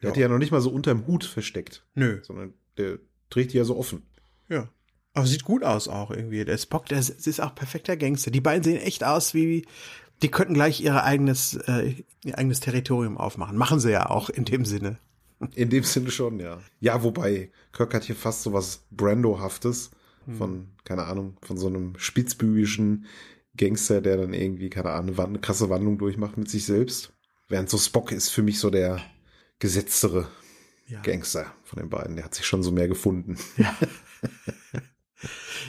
[0.00, 0.08] Der ja.
[0.10, 1.84] hat die ja noch nicht mal so unterm Hut versteckt.
[1.94, 2.20] Nö.
[2.22, 2.98] Sondern der
[3.30, 4.02] trägt die ja so offen.
[4.48, 4.68] Ja.
[5.18, 6.44] Aber sieht gut aus auch irgendwie.
[6.44, 8.30] Der Spock, der ist, auch perfekter Gangster.
[8.30, 9.66] Die beiden sehen echt aus wie,
[10.22, 11.94] die könnten gleich ihr eigenes, äh,
[12.24, 13.56] ihr eigenes Territorium aufmachen.
[13.56, 14.98] Machen sie ja auch in dem Sinne.
[15.56, 16.60] In dem Sinne schon, ja.
[16.80, 19.90] Ja, wobei, Kirk hat hier fast so was Brando-haftes
[20.36, 20.66] von, hm.
[20.84, 23.06] keine Ahnung, von so einem spitzbübischen
[23.56, 27.12] Gangster, der dann irgendwie, keine Ahnung, eine krasse Wandlung durchmacht mit sich selbst.
[27.48, 29.00] Während so Spock ist für mich so der
[29.58, 30.28] gesetztere
[30.86, 31.00] ja.
[31.00, 32.16] Gangster von den beiden.
[32.16, 33.36] Der hat sich schon so mehr gefunden.
[33.56, 33.76] Ja.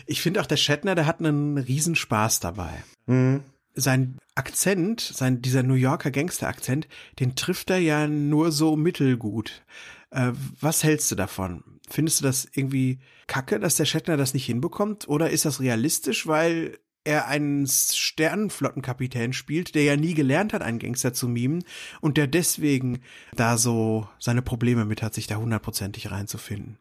[0.06, 2.84] Ich finde auch der Shatner, der hat einen Riesenspaß dabei.
[3.08, 3.44] Mhm.
[3.76, 6.88] Sein Akzent, sein, dieser New Yorker Gangster-Akzent,
[7.20, 9.64] den trifft er ja nur so mittelgut.
[10.12, 11.64] Äh, was hältst du davon?
[11.90, 15.08] Findest du das irgendwie kacke, dass der Shatner das nicht hinbekommt?
[15.08, 20.80] Oder ist das realistisch, weil er einen Sternenflottenkapitän spielt, der ja nie gelernt hat, einen
[20.80, 21.64] Gangster zu mimen
[22.02, 23.02] und der deswegen
[23.36, 26.78] da so seine Probleme mit hat, sich da hundertprozentig reinzufinden?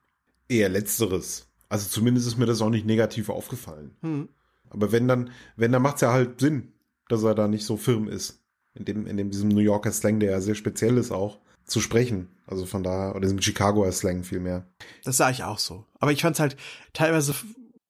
[0.49, 1.48] Eher letzteres.
[1.69, 3.97] Also zumindest ist mir das auch nicht negativ aufgefallen.
[4.01, 4.29] Hm.
[4.71, 6.73] Aber wenn dann, wenn, dann macht es ja halt Sinn,
[7.09, 8.41] dass er da nicht so firm ist.
[8.75, 11.81] In dem, in dem, diesem New Yorker Slang, der ja sehr speziell ist auch, zu
[11.81, 12.29] sprechen.
[12.47, 14.67] Also von da, oder diesem Chicagoer Slang vielmehr.
[15.05, 15.85] Das sah ich auch so.
[15.99, 16.57] Aber ich fand es halt
[16.93, 17.35] teilweise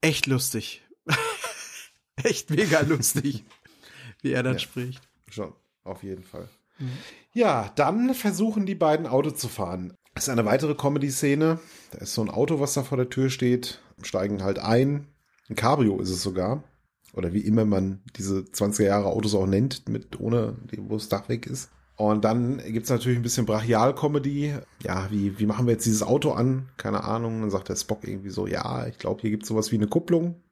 [0.01, 0.83] echt lustig.
[2.23, 3.45] echt mega lustig,
[4.23, 5.01] wie er dann ja, spricht.
[5.29, 5.53] Schon,
[5.85, 6.49] auf jeden Fall.
[6.79, 6.99] Mhm.
[7.33, 9.95] Ja, dann versuchen die beiden Auto zu fahren.
[10.19, 11.61] Das ist eine weitere Comedy-Szene.
[11.93, 13.79] Da ist so ein Auto, was da vor der Tür steht.
[14.03, 15.07] Steigen halt ein.
[15.49, 16.65] Ein Cabrio ist es sogar.
[17.13, 21.29] Oder wie immer man diese 20er Jahre Autos auch nennt, mit ohne, wo das Dach
[21.29, 21.71] weg ist.
[21.95, 24.57] Und dann gibt's natürlich ein bisschen Brachial-Comedy.
[24.83, 26.69] Ja, wie, wie machen wir jetzt dieses Auto an?
[26.79, 27.43] Keine Ahnung.
[27.43, 30.43] Dann sagt der Spock irgendwie so, ja, ich glaube, hier gibt's sowas wie eine Kupplung.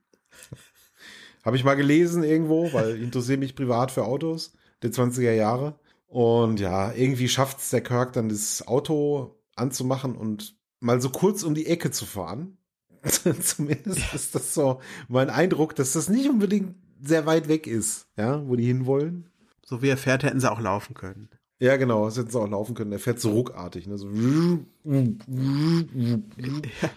[1.44, 4.52] Habe ich mal gelesen irgendwo, weil ich interessiere mich privat für Autos
[4.82, 5.80] der 20er Jahre.
[6.06, 11.54] Und ja, irgendwie schafft's der Kirk dann das Auto anzumachen und mal so kurz um
[11.54, 12.58] die Ecke zu fahren.
[13.40, 14.14] Zumindest ja.
[14.14, 18.56] ist das so mein Eindruck, dass das nicht unbedingt sehr weit weg ist, ja, wo
[18.56, 19.28] die hinwollen.
[19.64, 21.28] So wie er fährt, hätten sie auch laufen können.
[21.58, 22.92] Ja, genau, das hätten sie auch laufen können.
[22.92, 23.96] Er fährt so ruckartig, ne?
[23.96, 24.12] So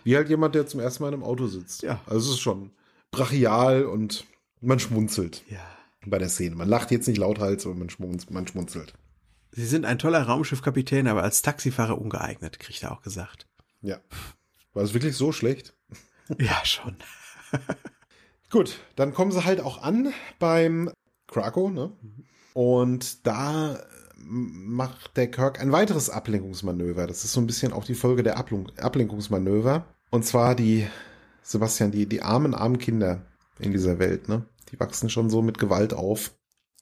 [0.03, 1.81] wie halt jemand, der zum ersten Mal in einem Auto sitzt.
[1.81, 2.01] Ja.
[2.05, 2.71] Also es ist schon
[3.11, 4.25] brachial und
[4.61, 5.43] man schmunzelt.
[5.49, 5.65] Ja.
[6.05, 6.55] Bei der Szene.
[6.55, 8.93] Man lacht jetzt nicht lauthals, aber man, schmunz, man schmunzelt.
[9.51, 13.47] Sie sind ein toller Raumschiffkapitän, aber als Taxifahrer ungeeignet, kriegt er auch gesagt.
[13.81, 13.97] Ja.
[14.73, 15.75] War es wirklich so schlecht?
[16.37, 16.95] Ja, schon.
[18.51, 20.91] Gut, dann kommen sie halt auch an beim
[21.25, 21.91] Krakow, ne?
[22.53, 23.79] Und da
[24.15, 27.07] macht der Kirk ein weiteres Ablenkungsmanöver.
[27.07, 29.85] Das ist so ein bisschen auch die Folge der Ablenkungsmanöver.
[30.11, 30.87] Und zwar die,
[31.41, 33.25] Sebastian, die, die armen, armen Kinder
[33.57, 34.45] in dieser Welt, ne?
[34.71, 36.35] Die wachsen schon so mit Gewalt auf.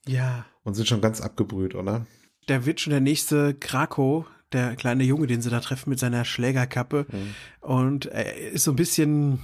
[0.06, 0.46] Ja.
[0.64, 2.06] Und sind schon ganz abgebrüht, oder?
[2.48, 6.26] Der wird schon der nächste Krako, der kleine Junge, den sie da treffen mit seiner
[6.26, 7.06] Schlägerkappe.
[7.12, 7.36] Mhm.
[7.62, 9.40] Und er ist so ein bisschen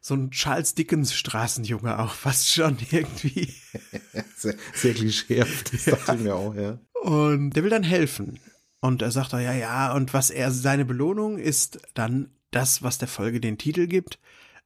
[0.00, 3.54] so ein Charles Dickens Straßenjunge auch fast schon irgendwie.
[4.36, 5.96] sehr, sehr klischeehaft, das ja.
[5.96, 6.78] dachte ich mir auch, ja.
[7.02, 8.38] Und der will dann helfen.
[8.80, 13.08] Und er sagt, ja, ja, und was er, seine Belohnung ist dann das, was der
[13.08, 14.18] Folge den Titel gibt.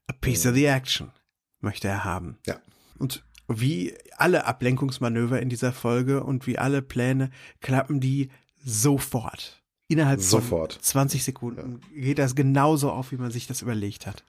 [0.06, 0.50] A piece mhm.
[0.50, 1.12] of the action
[1.60, 2.38] möchte er haben.
[2.46, 2.58] Ja.
[2.98, 7.30] Und wie alle Ablenkungsmanöver in dieser Folge und wie alle Pläne
[7.60, 8.30] klappen die
[8.64, 9.62] sofort.
[9.88, 10.74] Innerhalb sofort.
[10.74, 12.02] von 20 Sekunden ja.
[12.02, 14.24] geht das genauso auf, wie man sich das überlegt hat.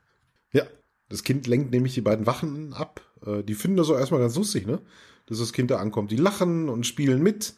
[0.51, 0.63] Ja,
[1.09, 3.01] das Kind lenkt nämlich die beiden Wachen ab.
[3.25, 4.81] Äh, die finden das so erstmal ganz lustig, ne?
[5.25, 6.11] Dass das Kind da ankommt.
[6.11, 7.55] Die lachen und spielen mit.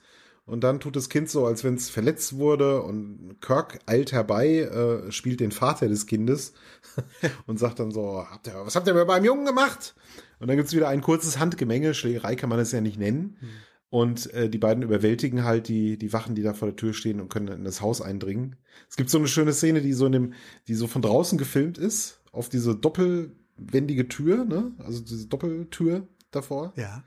[0.50, 2.82] Und dann tut das Kind so, als wenn es verletzt wurde.
[2.82, 6.54] Und Kirk eilt herbei, äh, spielt den Vater des Kindes
[7.46, 9.96] und sagt dann so, habt ihr, was habt ihr beim Jungen gemacht?
[10.40, 11.94] Und dann gibt's wieder ein kurzes Handgemenge.
[11.94, 13.38] Schlägerei kann man es ja nicht nennen.
[13.40, 13.50] Hm.
[13.92, 17.22] Und äh, die beiden überwältigen halt die, die Wachen, die da vor der Tür stehen
[17.22, 18.56] und können in das Haus eindringen.
[18.90, 20.34] Es gibt so eine schöne Szene, die so in dem,
[20.68, 24.72] die so von draußen gefilmt ist, auf diese Doppel, wendige Tür, ne?
[24.80, 26.74] Also diese Doppeltür davor.
[26.76, 27.04] Ja.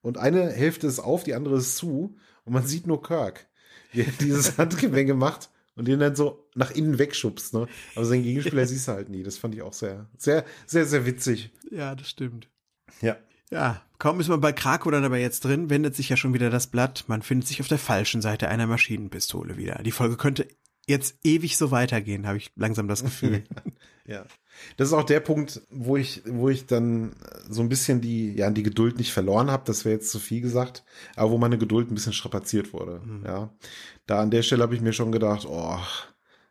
[0.00, 2.16] Und eine Hälfte ist auf, die andere ist zu.
[2.46, 3.46] Und man sieht nur Kirk,
[3.92, 7.68] wie er dieses Handgemenge macht und den dann so nach innen wegschubst, ne?
[7.94, 9.22] Aber seinen Gegenspieler siehst du halt nie.
[9.22, 11.50] Das fand ich auch sehr, sehr, sehr, sehr witzig.
[11.70, 12.48] Ja, das stimmt.
[13.02, 13.16] Ja.
[13.50, 16.50] Ja, kaum ist man bei Krakow dann aber jetzt drin, wendet sich ja schon wieder
[16.50, 17.04] das Blatt.
[17.06, 19.80] Man findet sich auf der falschen Seite einer Maschinenpistole wieder.
[19.84, 20.48] Die Folge könnte
[20.88, 23.44] jetzt ewig so weitergehen, habe ich langsam das Gefühl.
[24.04, 24.24] ja.
[24.76, 27.14] Das ist auch der Punkt, wo ich, wo ich dann
[27.48, 29.64] so ein bisschen die, ja, die Geduld nicht verloren habe.
[29.66, 30.84] Das wäre jetzt zu viel gesagt,
[31.16, 33.00] aber wo meine Geduld ein bisschen strapaziert wurde.
[33.04, 33.24] Mhm.
[33.24, 33.50] Ja,
[34.06, 35.78] da an der Stelle habe ich mir schon gedacht, oh,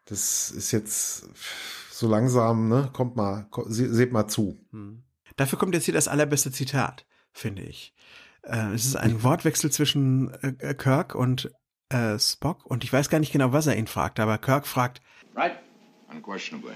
[0.06, 1.28] das ist jetzt
[1.92, 2.90] so langsam, ne?
[2.94, 4.60] Kommt mal, seht mal zu.
[4.72, 5.04] Mhm.
[5.36, 7.94] Dafür kommt jetzt hier das allerbeste Zitat, finde ich.
[8.44, 11.52] Äh, es ist ein Wortwechsel zwischen äh, Kirk und
[11.90, 15.02] äh, Spock und ich weiß gar nicht genau, was er ihn fragt, aber Kirk fragt.
[15.36, 15.58] Right,
[16.10, 16.74] unquestionably.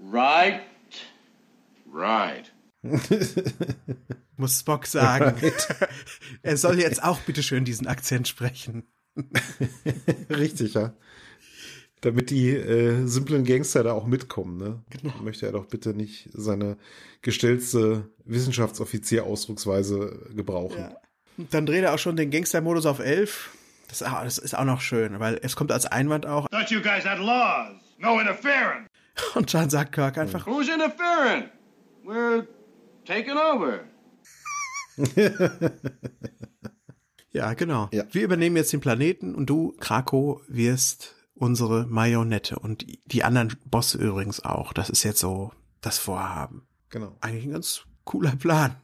[0.00, 0.62] Right.
[1.92, 2.52] Right.
[4.36, 5.36] Muss Spock sagen.
[5.40, 5.88] Right.
[6.42, 8.84] er soll jetzt auch bitteschön diesen Akzent sprechen.
[10.30, 10.94] Richtig, ja.
[12.00, 14.82] Damit die äh, simplen Gangster da auch mitkommen, ne?
[14.88, 15.12] Genau.
[15.22, 16.78] Möchte er doch bitte nicht seine
[17.20, 20.78] gestellte Wissenschaftsoffizier-Ausdrucksweise gebrauchen.
[20.78, 20.96] Ja.
[21.50, 23.50] Dann dreht er auch schon den Gangster-Modus auf 11.
[23.88, 26.48] Das, das, ist auch noch schön, weil es kommt als Einwand auch.
[26.48, 27.74] Thought you guys had laws.
[27.98, 28.88] No interference.
[29.34, 31.50] Und dann sagt Kirk einfach, Who's interfering?
[32.04, 32.46] We're
[33.04, 33.80] taking over.
[37.32, 37.88] ja, genau.
[37.92, 38.04] Ja.
[38.10, 43.98] Wir übernehmen jetzt den Planeten und du, Krako, wirst unsere Marionette und die anderen Bosse
[43.98, 44.72] übrigens auch.
[44.72, 46.66] Das ist jetzt so das Vorhaben.
[46.90, 47.16] Genau.
[47.20, 48.76] Eigentlich ein ganz cooler Plan.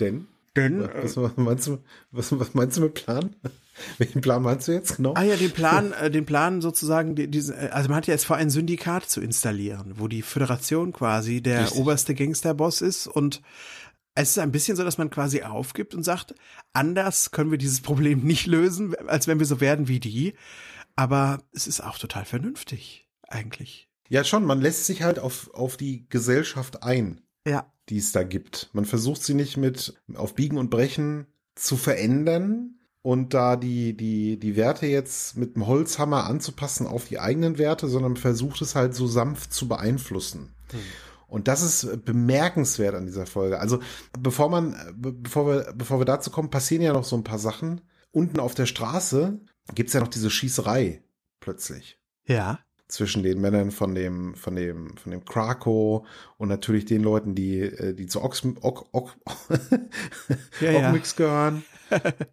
[0.00, 0.28] Denn?
[0.56, 1.78] Denn, Was, was, meinst du,
[2.10, 3.36] was, was meinst du mit Plan?
[3.98, 5.14] Welchen Plan meinst du jetzt genau?
[5.14, 8.14] Ah ja, den Plan, äh, den Plan sozusagen, die, diese, äh, also man hat ja
[8.14, 11.78] jetzt vor, ein Syndikat zu installieren, wo die Föderation quasi der Richtig.
[11.80, 13.42] oberste Gangsterboss ist und
[14.14, 16.34] es ist ein bisschen so, dass man quasi aufgibt und sagt,
[16.72, 20.34] anders können wir dieses Problem nicht lösen, als wenn wir so werden wie die.
[20.96, 23.88] Aber es ist auch total vernünftig, eigentlich.
[24.08, 24.44] Ja, schon.
[24.44, 27.72] Man lässt sich halt auf, auf die Gesellschaft ein, Ja.
[27.88, 28.70] die es da gibt.
[28.72, 34.38] Man versucht sie nicht mit auf Biegen und Brechen zu verändern und da die, die,
[34.38, 38.94] die Werte jetzt mit dem Holzhammer anzupassen auf die eigenen Werte, sondern versucht es halt
[38.94, 40.54] so sanft zu beeinflussen.
[41.26, 43.60] Und das ist bemerkenswert an dieser Folge.
[43.60, 43.80] Also,
[44.18, 47.38] bevor man, be- bevor wir, bevor wir dazu kommen, passieren ja noch so ein paar
[47.38, 47.82] Sachen.
[48.10, 49.38] Unten auf der Straße
[49.74, 51.02] gibt's ja noch diese Schießerei
[51.40, 52.58] plötzlich Ja.
[52.88, 56.06] zwischen den Männern von dem, von dem, von dem Krakow
[56.38, 59.12] und natürlich den Leuten, die, äh, die zu Ox, Ok, Ok,
[60.60, 60.78] Ja, ja.
[60.88, 61.62] Oxmix gehören.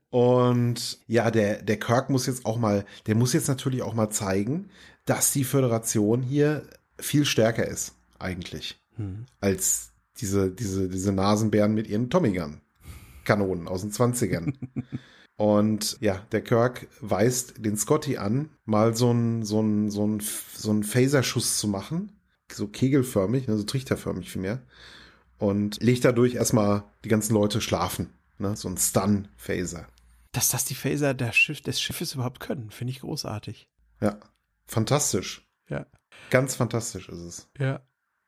[0.09, 4.09] Und ja, der, der Kirk muss jetzt auch mal, der muss jetzt natürlich auch mal
[4.09, 4.69] zeigen,
[5.05, 6.63] dass die Föderation hier
[6.99, 9.25] viel stärker ist, eigentlich, Hm.
[9.41, 12.61] als diese, diese, diese Nasenbären mit ihren Tommy Gun
[13.25, 14.53] Kanonen aus den 20ern.
[15.37, 20.21] Und ja, der Kirk weist den Scotty an, mal so ein so ein so ein
[20.21, 22.13] so ein Phaserschuss zu machen,
[22.49, 24.61] so kegelförmig, ne, so trichterförmig vielmehr.
[25.37, 29.87] Und legt dadurch erstmal die ganzen Leute schlafen, ne, so ein Stun Phaser.
[30.31, 33.69] Dass das die Phaser der Schiff, des Schiffes überhaupt können, finde ich großartig.
[34.01, 34.19] Ja,
[34.65, 35.47] fantastisch.
[35.69, 35.85] Ja.
[36.29, 37.49] Ganz fantastisch ist es.
[37.57, 37.81] Ja.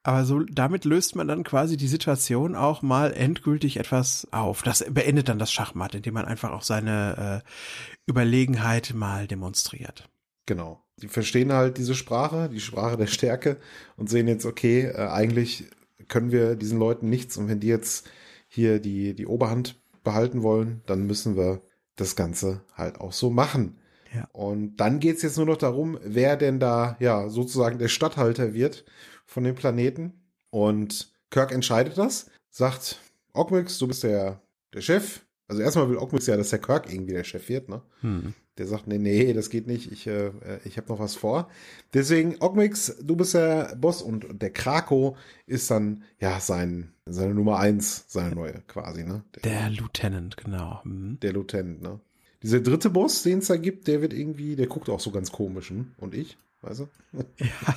[0.04, 4.64] Aber so, damit löst man dann quasi die Situation auch mal endgültig etwas auf.
[4.64, 10.10] Das beendet dann das Schachmatt, indem man einfach auch seine äh, Überlegenheit mal demonstriert.
[10.46, 10.82] Genau.
[11.02, 13.58] Die verstehen halt diese Sprache, die Sprache der Stärke
[13.98, 15.66] und sehen jetzt, okay, äh, eigentlich
[16.08, 18.10] können wir diesen Leuten nichts und wenn die jetzt
[18.48, 19.76] hier die, die Oberhand
[20.08, 21.62] behalten wollen, dann müssen wir
[21.98, 23.78] das Ganze halt auch so machen.
[24.16, 24.28] Ja.
[24.32, 28.86] Und dann geht's jetzt nur noch darum, wer denn da ja sozusagen der Statthalter wird
[29.26, 30.14] von dem Planeten.
[30.50, 33.02] Und Kirk entscheidet das, sagt,
[33.34, 34.42] Ockmix, du bist der,
[34.74, 35.26] der Chef.
[35.50, 37.82] Also erstmal will Ockmix ja, dass der Kirk irgendwie der Chef wird, ne?
[38.02, 38.34] Hm.
[38.58, 40.32] Der sagt, nee, nee, das geht nicht, ich, äh,
[40.66, 41.50] ich habe noch was vor.
[41.94, 47.60] Deswegen, Ogmix, du bist der Boss und der Krako ist dann, ja, sein, seine Nummer
[47.60, 49.24] eins, seine neue quasi, ne?
[49.36, 50.84] Der, Der Lieutenant, genau.
[50.84, 51.20] Hm.
[51.22, 52.00] der Lieutenant, ne?
[52.44, 55.32] Dieser dritte Boss, den es da gibt, der wird irgendwie, der guckt auch so ganz
[55.32, 55.92] komisch, hm?
[55.98, 56.88] Und ich, weißt du?
[57.40, 57.76] Ja.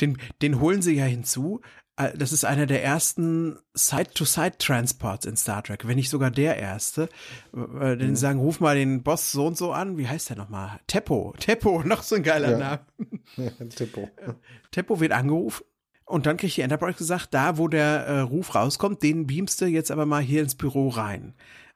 [0.00, 1.60] Den, den holen sie ja hinzu.
[1.96, 7.08] Äh, Das ist einer der ersten Side-to-Side-Transports in Star Trek, wenn nicht sogar der erste.
[7.80, 9.96] Äh, Den sagen, ruf mal den Boss so und so an.
[9.98, 10.80] Wie heißt der nochmal?
[10.86, 11.34] Teppo.
[11.38, 12.58] Teppo, noch so ein geiler Ja.
[13.38, 13.68] Name.
[13.70, 14.08] Tippo.
[14.70, 15.64] Teppo wird angerufen.
[16.04, 19.66] Und dann kriegt die Enterprise gesagt, da wo der äh, Ruf rauskommt, den beamst du
[19.66, 21.34] jetzt aber mal hier ins Büro rein.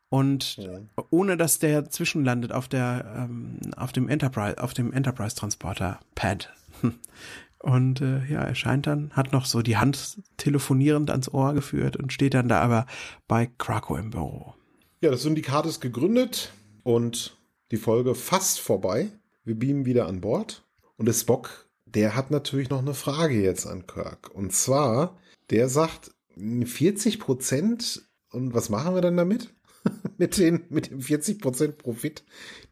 [0.08, 0.70] Und Ja.
[1.10, 6.52] ohne dass der zwischenlandet auf der ähm, auf dem Enterprise auf dem Enterprise Transporter Pad.
[7.62, 11.96] Und äh, ja, er scheint dann, hat noch so die Hand telefonierend ans Ohr geführt
[11.96, 12.86] und steht dann da aber
[13.28, 14.54] bei Krakow im Büro.
[15.02, 16.52] Ja, das Syndikat ist gegründet
[16.82, 17.36] und
[17.70, 19.10] die Folge fast vorbei.
[19.44, 20.64] Wir beamen wieder an Bord.
[20.96, 24.30] Und der Spock, der hat natürlich noch eine Frage jetzt an Kirk.
[24.34, 25.18] Und zwar,
[25.50, 29.52] der sagt, 40 Prozent, und was machen wir dann damit?
[30.18, 32.24] mit, den, mit dem 40 Prozent Profit,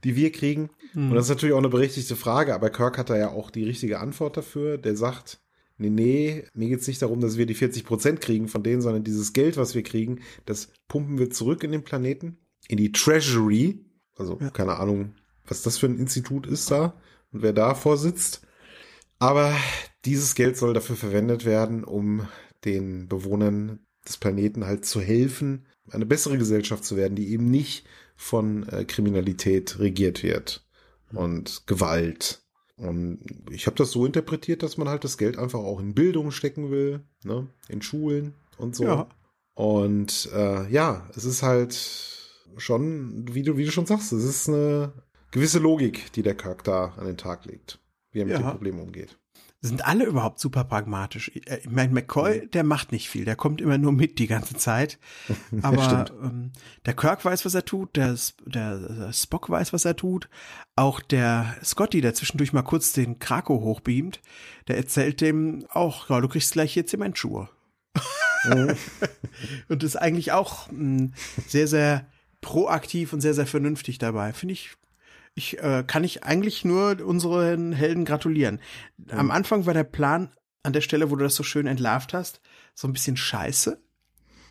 [0.04, 0.70] die wir kriegen.
[0.94, 3.64] Und das ist natürlich auch eine berechtigte Frage, aber Kirk hat da ja auch die
[3.64, 4.78] richtige Antwort dafür.
[4.78, 5.40] Der sagt,
[5.76, 9.04] nee, nee, mir geht's nicht darum, dass wir die 40 Prozent kriegen von denen, sondern
[9.04, 13.84] dieses Geld, was wir kriegen, das pumpen wir zurück in den Planeten, in die Treasury.
[14.16, 14.50] Also Ja.
[14.50, 15.14] keine Ahnung,
[15.46, 17.00] was das für ein Institut ist da
[17.32, 18.42] und wer da vorsitzt.
[19.18, 19.54] Aber
[20.04, 22.26] dieses Geld soll dafür verwendet werden, um
[22.64, 27.86] den Bewohnern des Planeten halt zu helfen, eine bessere Gesellschaft zu werden, die eben nicht
[28.16, 30.64] von äh, Kriminalität regiert wird
[31.12, 32.42] und Gewalt.
[32.76, 36.30] Und ich habe das so interpretiert, dass man halt das Geld einfach auch in Bildung
[36.30, 37.48] stecken will, ne?
[37.68, 38.84] in Schulen und so.
[38.84, 39.08] Ja.
[39.54, 41.74] Und äh, ja, es ist halt
[42.56, 44.92] schon, wie du, wie du schon sagst, es ist eine
[45.32, 47.80] gewisse Logik, die der Charakter an den Tag legt,
[48.12, 48.42] wie er mit Ja.
[48.42, 49.18] dem Problem umgeht.
[49.60, 51.32] Sind alle überhaupt super pragmatisch?
[51.34, 54.54] Äh, Ich meine, McCoy, der macht nicht viel, der kommt immer nur mit die ganze
[54.54, 54.98] Zeit.
[55.62, 56.52] Aber ähm,
[56.86, 60.28] der Kirk weiß, was er tut, der, der, Spock weiß, was er tut.
[60.76, 64.20] Auch der Scotty, der zwischendurch mal kurz den Krakow hochbeamt,
[64.68, 67.48] der erzählt dem auch, ja, du kriegst gleich hier Zementschuhe.
[69.68, 71.10] und ist eigentlich auch mh,
[71.48, 72.06] sehr, sehr
[72.40, 74.32] proaktiv und sehr, sehr vernünftig dabei.
[74.32, 74.70] Finde ich,
[75.38, 78.60] Ich äh, kann ich eigentlich nur unseren Helden gratulieren.
[79.08, 80.32] Am Anfang war der Plan
[80.64, 82.40] an der Stelle, wo du das so schön entlarvt hast,
[82.74, 83.80] so ein bisschen scheiße.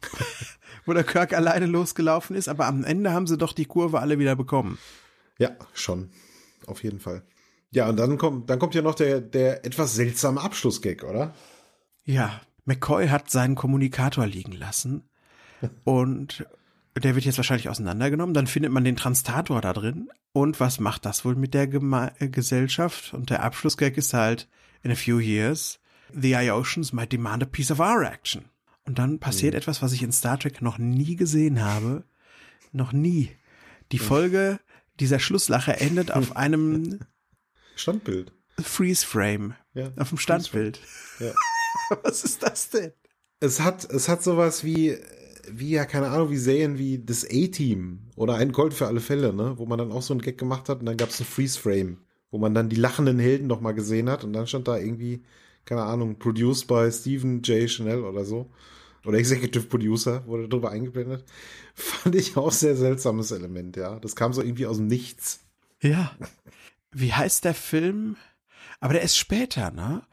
[0.86, 4.18] wo der Kirk alleine losgelaufen ist, aber am Ende haben sie doch die Kurve alle
[4.18, 4.78] wieder bekommen.
[5.38, 6.10] Ja, schon.
[6.66, 7.24] Auf jeden Fall.
[7.72, 11.36] Ja, und dann kommt, dann kommt ja noch der, der etwas seltsame Abschlussgag, oder?
[12.06, 15.10] Ja, McCoy hat seinen Kommunikator liegen lassen
[15.84, 16.46] und
[17.00, 18.34] der wird jetzt wahrscheinlich auseinandergenommen.
[18.34, 20.10] Dann findet man den Transtator da drin.
[20.34, 23.14] Und was macht das wohl mit der Gema äh, Gesellschaft?
[23.14, 24.48] Und der Abschlussgag ist halt,
[24.84, 25.80] in a few years,
[26.14, 28.46] the Iotians might demand a piece of our action.
[28.86, 29.58] Und dann passiert mhm.
[29.58, 32.04] etwas, was ich in Star Trek noch nie gesehen habe.
[32.72, 33.32] Noch nie.
[33.92, 34.60] Die Folge
[35.00, 37.00] dieser Schlusslache endet auf einem
[37.76, 38.32] Standbild.
[38.60, 39.56] Freeze Frame.
[39.74, 40.80] Ja, auf dem Standbild.
[41.20, 41.34] Ja.
[42.04, 42.92] was ist das denn?
[43.40, 44.98] Es hat, es hat sowas wie,
[45.52, 49.34] wie ja, keine Ahnung, wie Serien wie das A-Team oder ein Gold für alle Fälle,
[49.34, 49.54] ne?
[49.58, 51.60] Wo man dann auch so einen Gag gemacht hat und dann gab es ein Freeze
[51.60, 51.98] Frame,
[52.32, 55.24] wo man dann die lachenden Helden noch mal gesehen hat und dann stand da irgendwie,
[55.66, 57.70] keine Ahnung, produced by Stephen J.
[57.70, 58.50] Chanel oder so.
[59.06, 61.24] Oder Executive Producer wurde drüber eingeblendet.
[61.76, 64.00] Fand ich auch sehr seltsames Element, ja.
[64.00, 65.46] Das kam so irgendwie aus dem Nichts.
[65.82, 66.12] Ja.
[66.92, 68.18] Wie heißt der Film?
[68.80, 70.04] Aber der ist später, ne?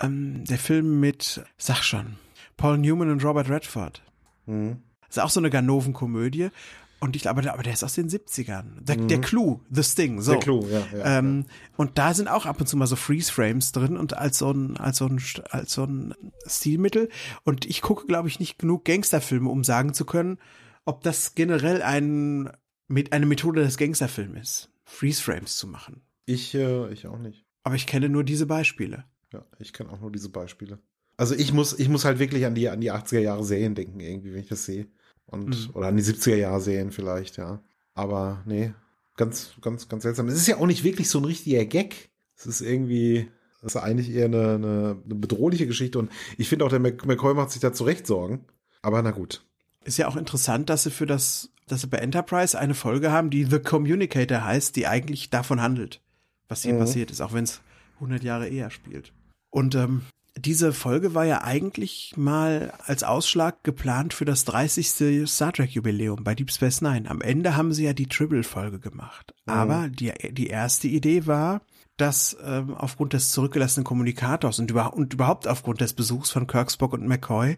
[0.00, 2.16] Ähm, der Film mit, sag schon,
[2.56, 4.02] Paul Newman und Robert Redford.
[4.46, 4.82] Mhm.
[5.08, 6.50] Das ist auch so eine Ganoven-Komödie.
[6.98, 8.80] Und ich glaube, aber der ist aus den 70ern.
[8.80, 9.08] Der, mhm.
[9.08, 10.32] der Clue, The Sting, so.
[10.32, 10.86] Der Clue, ja.
[10.96, 11.54] ja, ähm, ja.
[11.76, 14.78] Und da sind auch ab und zu mal so Freeze-Frames drin und als so ein,
[14.78, 16.14] als so ein, als so ein
[16.46, 17.10] Stilmittel.
[17.44, 20.38] Und ich gucke, glaube ich, nicht genug Gangsterfilme, um sagen zu können,
[20.86, 22.50] ob das generell ein,
[22.88, 26.00] mit, eine Methode des Gangsterfilms ist, Freeze-Frames zu machen.
[26.24, 27.44] Ich, äh, ich auch nicht.
[27.62, 29.04] Aber ich kenne nur diese Beispiele.
[29.32, 30.78] Ja, ich kenne auch nur diese Beispiele.
[31.16, 34.00] Also ich muss, ich muss halt wirklich an die, an die 80er Jahre Serien denken,
[34.00, 34.86] irgendwie, wenn ich das sehe.
[35.26, 35.74] Und, mhm.
[35.74, 37.60] oder an die 70er Jahre Serien vielleicht, ja.
[37.94, 38.74] Aber nee,
[39.16, 40.28] ganz, ganz, ganz seltsam.
[40.28, 42.10] Es ist ja auch nicht wirklich so ein richtiger Gag.
[42.36, 45.98] Es ist irgendwie, es ist eigentlich eher eine, eine, eine bedrohliche Geschichte.
[45.98, 48.44] Und ich finde auch, der McCoy macht sich da zu Recht Sorgen.
[48.82, 49.44] Aber na gut.
[49.84, 53.30] Ist ja auch interessant, dass sie für das, dass sie bei Enterprise eine Folge haben,
[53.30, 56.02] die The Communicator heißt, die eigentlich davon handelt,
[56.48, 56.80] was hier mhm.
[56.80, 57.60] passiert ist, auch wenn es
[57.96, 59.12] 100 Jahre eher spielt.
[59.50, 60.02] Und ähm,
[60.36, 65.26] diese Folge war ja eigentlich mal als Ausschlag geplant für das 30.
[65.28, 67.10] Star Trek Jubiläum bei Deep Space Nine.
[67.10, 69.34] Am Ende haben sie ja die Tribble-Folge gemacht.
[69.46, 69.52] Mhm.
[69.52, 71.62] Aber die, die erste Idee war,
[71.96, 76.70] dass ähm, aufgrund des zurückgelassenen Kommunikators und, über, und überhaupt aufgrund des Besuchs von Kirk,
[76.70, 77.56] Spock und McCoy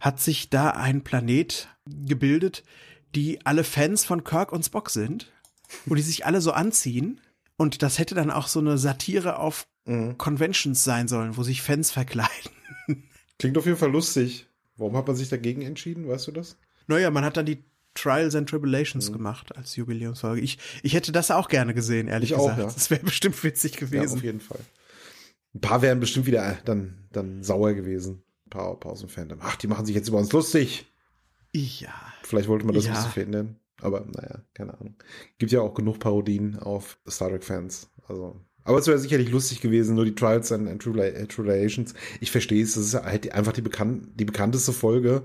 [0.00, 2.62] hat sich da ein Planet gebildet,
[3.14, 5.32] die alle Fans von Kirk und Spock sind,
[5.86, 7.20] wo die sich alle so anziehen.
[7.56, 10.18] Und das hätte dann auch so eine Satire auf mhm.
[10.18, 12.52] Conventions sein sollen, wo sich Fans verkleiden.
[13.38, 14.46] Klingt auf jeden Fall lustig.
[14.76, 16.56] Warum hat man sich dagegen entschieden, weißt du das?
[16.86, 17.64] Naja, man hat dann die
[17.94, 19.14] Trials and Tribulations mhm.
[19.14, 20.40] gemacht als Jubiläumsfolge.
[20.40, 22.54] Ich, ich hätte das auch gerne gesehen, ehrlich ich gesagt.
[22.54, 22.64] Auch, ja.
[22.64, 24.04] Das wäre bestimmt witzig gewesen.
[24.04, 24.60] Ja, auf jeden Fall.
[25.54, 28.22] Ein paar wären bestimmt wieder dann, dann sauer gewesen.
[28.46, 29.38] Ein paar, paar aus dem Fandom.
[29.42, 30.86] Ach, die machen sich jetzt über uns lustig.
[31.52, 31.92] Ja.
[32.22, 32.94] Vielleicht wollte man das ja.
[32.94, 33.56] lustig finden.
[33.82, 34.94] Aber naja, keine Ahnung.
[35.38, 37.90] Gibt ja auch genug Parodien auf Star Trek-Fans.
[38.06, 41.94] Also aber es wäre sicherlich lustig gewesen, nur die Trials and, and Tribulations.
[42.20, 45.24] Ich verstehe es, das ist halt einfach die, bekannt, die bekannteste Folge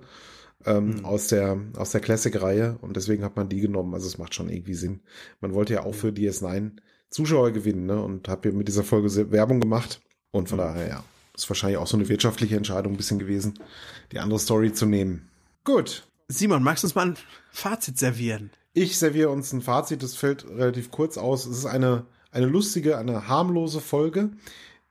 [0.65, 1.05] ähm, mhm.
[1.05, 3.93] aus der, aus der Classic-Reihe und deswegen hat man die genommen.
[3.93, 5.01] Also es macht schon irgendwie Sinn.
[5.41, 6.71] Man wollte ja auch für DS9
[7.09, 8.01] Zuschauer gewinnen ne?
[8.01, 10.01] und hat mit dieser Folge Werbung gemacht.
[10.31, 10.63] Und von mhm.
[10.63, 11.03] daher, ja,
[11.35, 13.53] ist wahrscheinlich auch so eine wirtschaftliche Entscheidung ein bisschen gewesen,
[14.11, 15.29] die andere Story zu nehmen.
[15.63, 16.07] Gut.
[16.27, 17.17] Simon, magst du uns mal ein
[17.51, 18.49] Fazit servieren?
[18.73, 21.45] Ich serviere uns ein Fazit, das fällt relativ kurz aus.
[21.45, 22.05] Es ist eine
[22.35, 24.29] eine lustige, eine harmlose Folge,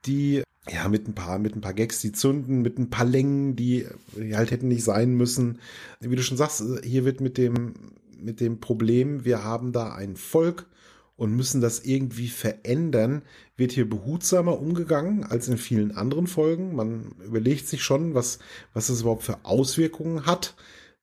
[0.07, 3.55] die ja mit ein paar mit ein paar Gags, die zünden, mit ein paar Längen,
[3.55, 3.87] die,
[4.17, 5.59] die halt hätten nicht sein müssen.
[6.01, 7.75] Wie du schon sagst, hier wird mit dem
[8.19, 10.67] mit dem Problem, wir haben da ein Volk
[11.17, 13.23] und müssen das irgendwie verändern,
[13.57, 16.75] wird hier behutsamer umgegangen als in vielen anderen Folgen.
[16.75, 18.39] Man überlegt sich schon, was,
[18.73, 20.55] was es überhaupt für Auswirkungen hat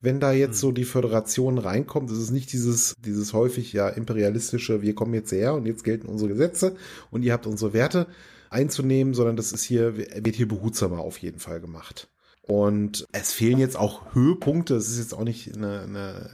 [0.02, 0.76] wenn da jetzt so hm.
[0.76, 5.54] die Föderation reinkommt, ist es nicht dieses, dieses häufig ja imperialistische, wir kommen jetzt her
[5.54, 6.76] und jetzt gelten unsere Gesetze
[7.12, 8.08] und ihr habt unsere Werte
[8.50, 12.10] einzunehmen, sondern das ist hier, wird hier behutsamer auf jeden Fall gemacht.
[12.42, 14.76] Und es fehlen jetzt auch Höhepunkte.
[14.76, 16.30] Es ist jetzt auch nicht eine, eine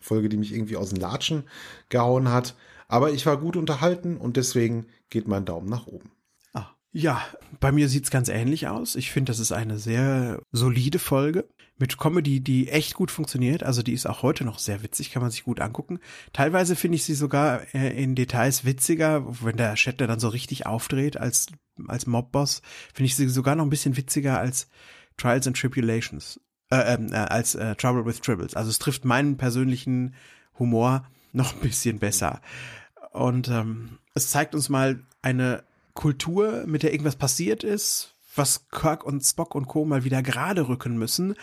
[0.00, 1.44] Folge, die mich irgendwie aus den Latschen
[1.88, 2.56] gehauen hat.
[2.88, 6.10] Aber ich war gut unterhalten und deswegen geht mein Daumen nach oben.
[6.52, 7.22] Ah, ja,
[7.60, 8.96] bei mir sieht's ganz ähnlich aus.
[8.96, 11.46] Ich finde, das ist eine sehr solide Folge
[11.82, 13.64] mit Comedy, die echt gut funktioniert.
[13.64, 15.98] Also die ist auch heute noch sehr witzig, kann man sich gut angucken.
[16.32, 20.64] Teilweise finde ich sie sogar äh, in Details witziger, wenn der Shatner dann so richtig
[20.64, 21.48] aufdreht als,
[21.88, 22.62] als Mobboss,
[22.94, 24.68] finde ich sie sogar noch ein bisschen witziger als
[25.16, 26.38] Trials and Tribulations,
[26.70, 28.54] äh, ähm, äh, als äh, Trouble with Tribbles.
[28.54, 30.14] Also es trifft meinen persönlichen
[30.60, 32.42] Humor noch ein bisschen besser.
[33.10, 35.64] Und ähm, es zeigt uns mal eine
[35.94, 39.84] Kultur, mit der irgendwas passiert ist, was Kirk und Spock und Co.
[39.84, 41.34] mal wieder gerade rücken müssen.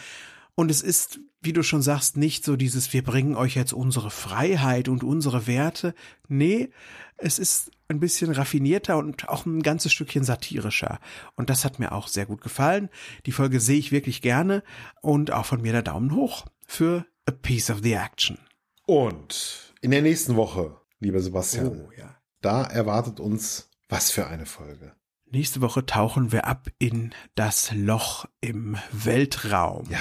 [0.56, 4.10] Und es ist, wie du schon sagst, nicht so dieses, wir bringen euch jetzt unsere
[4.12, 5.94] Freiheit und unsere Werte.
[6.28, 6.70] Nee,
[7.18, 11.00] es ist ein bisschen raffinierter und auch ein ganzes Stückchen satirischer.
[11.36, 12.90] Und das hat mir auch sehr gut gefallen.
[13.26, 14.64] Die Folge sehe ich wirklich gerne
[15.02, 18.38] und auch von mir der Daumen hoch für A Piece of the Action.
[18.86, 22.16] Und in der nächsten Woche, lieber Sebastian, Oh, ja.
[22.42, 24.94] da erwartet uns was für eine Folge.
[25.32, 29.88] Nächste Woche tauchen wir ab in das Loch im Weltraum.
[29.88, 30.00] Ja,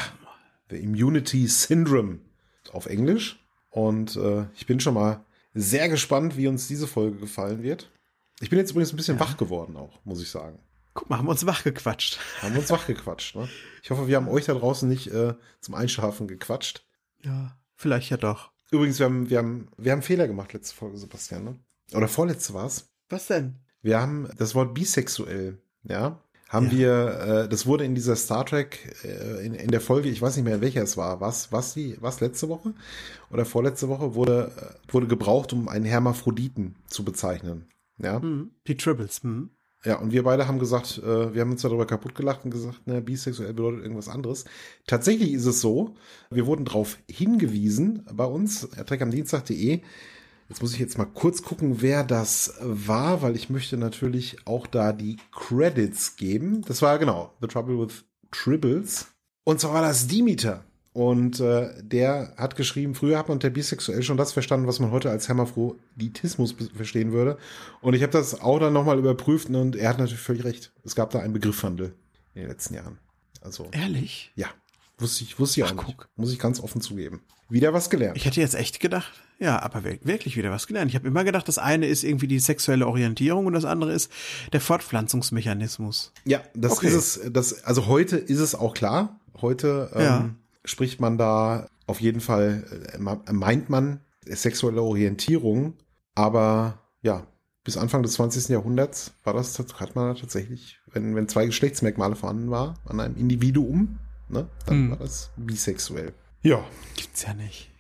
[0.71, 2.21] The Immunity Syndrome
[2.73, 3.39] auf Englisch.
[3.69, 7.91] Und äh, ich bin schon mal sehr gespannt, wie uns diese Folge gefallen wird.
[8.41, 10.61] Ich bin jetzt übrigens ein bisschen wach geworden auch, muss ich sagen.
[10.95, 12.19] Guck mal, haben wir uns wach gequatscht.
[12.41, 13.37] Haben wir uns wach gequatscht.
[13.37, 13.51] Ne?
[13.83, 16.87] Ich hoffe, wir haben euch da draußen nicht äh, zum Einschlafen gequatscht.
[17.23, 18.51] Ja, vielleicht ja doch.
[18.71, 21.45] Übrigens, wir haben, wir haben, wir haben Fehler gemacht letzte Folge, Sebastian.
[21.45, 21.59] Ne?
[21.93, 22.89] Oder vorletzte war's.
[23.11, 23.61] Was denn?
[23.83, 26.73] Wir haben das Wort bisexuell, ja, haben Ja.
[26.73, 30.37] wir, äh, das wurde in dieser Star Trek, äh, in, in der Folge, ich weiß
[30.37, 32.75] nicht mehr, in welcher es war, was, was die, was letzte Woche
[33.31, 37.67] oder vorletzte Woche wurde, äh, wurde gebraucht, um einen Hermaphroditen zu bezeichnen.
[37.99, 39.23] Ja, Hm, die Tribbles.
[39.23, 39.51] Hm.
[39.85, 42.87] ja, und wir beide haben gesagt, äh, wir haben uns darüber kaputt gelacht und gesagt,
[42.87, 44.45] ne, bisexuell bedeutet irgendwas anderes.
[44.87, 45.95] Tatsächlich ist es so,
[46.31, 49.81] wir wurden darauf hingewiesen bei uns, treckamdienstag.de.
[50.49, 54.67] Jetzt muss ich jetzt mal kurz gucken, wer das war, weil ich möchte natürlich auch
[54.67, 56.63] da die Credits geben.
[56.67, 59.09] Das war genau The Trouble with Tribbles.
[59.45, 60.65] Und zwar war das Dimitar.
[60.95, 64.91] Und äh, der hat geschrieben, früher hat man unter bisexuell schon das verstanden, was man
[64.91, 67.39] heute als Hermaphroditismus verstehen würde.
[67.81, 70.73] Und ich habe das auch dann nochmal überprüft und er hat natürlich völlig recht.
[70.83, 71.95] Es gab da einen Begriffwandel
[72.35, 72.99] in den letzten Jahren.
[73.43, 74.33] Also, Ehrlich?
[74.35, 74.49] ja,
[74.99, 75.97] wusste ich, wusste ich auch Ach, nicht.
[75.99, 76.09] guck.
[76.17, 77.21] Muss ich ganz offen zugeben.
[77.51, 78.17] Wieder was gelernt.
[78.17, 80.91] Ich hätte jetzt echt gedacht, ja, aber wir- wirklich wieder was gelernt.
[80.91, 84.11] Ich habe immer gedacht, das eine ist irgendwie die sexuelle Orientierung und das andere ist
[84.53, 86.13] der Fortpflanzungsmechanismus.
[86.25, 86.89] Ja, das Okay.
[86.89, 87.33] ist es.
[87.33, 89.21] Das, also heute ist es auch klar.
[89.41, 90.31] Heute ähm, Ja.
[90.65, 95.75] spricht man da auf jeden Fall, äh, meint man sexuelle Orientierung,
[96.15, 97.27] aber ja,
[97.65, 98.49] bis Anfang des 20.
[98.53, 103.99] Jahrhunderts war das, hat man tatsächlich, wenn, wenn zwei Geschlechtsmerkmale vorhanden war an einem Individuum,
[104.29, 104.91] ne, dann Mhm.
[104.91, 106.13] war das bisexuell.
[106.43, 106.65] Ja,
[106.97, 107.71] Gibt's ja nicht.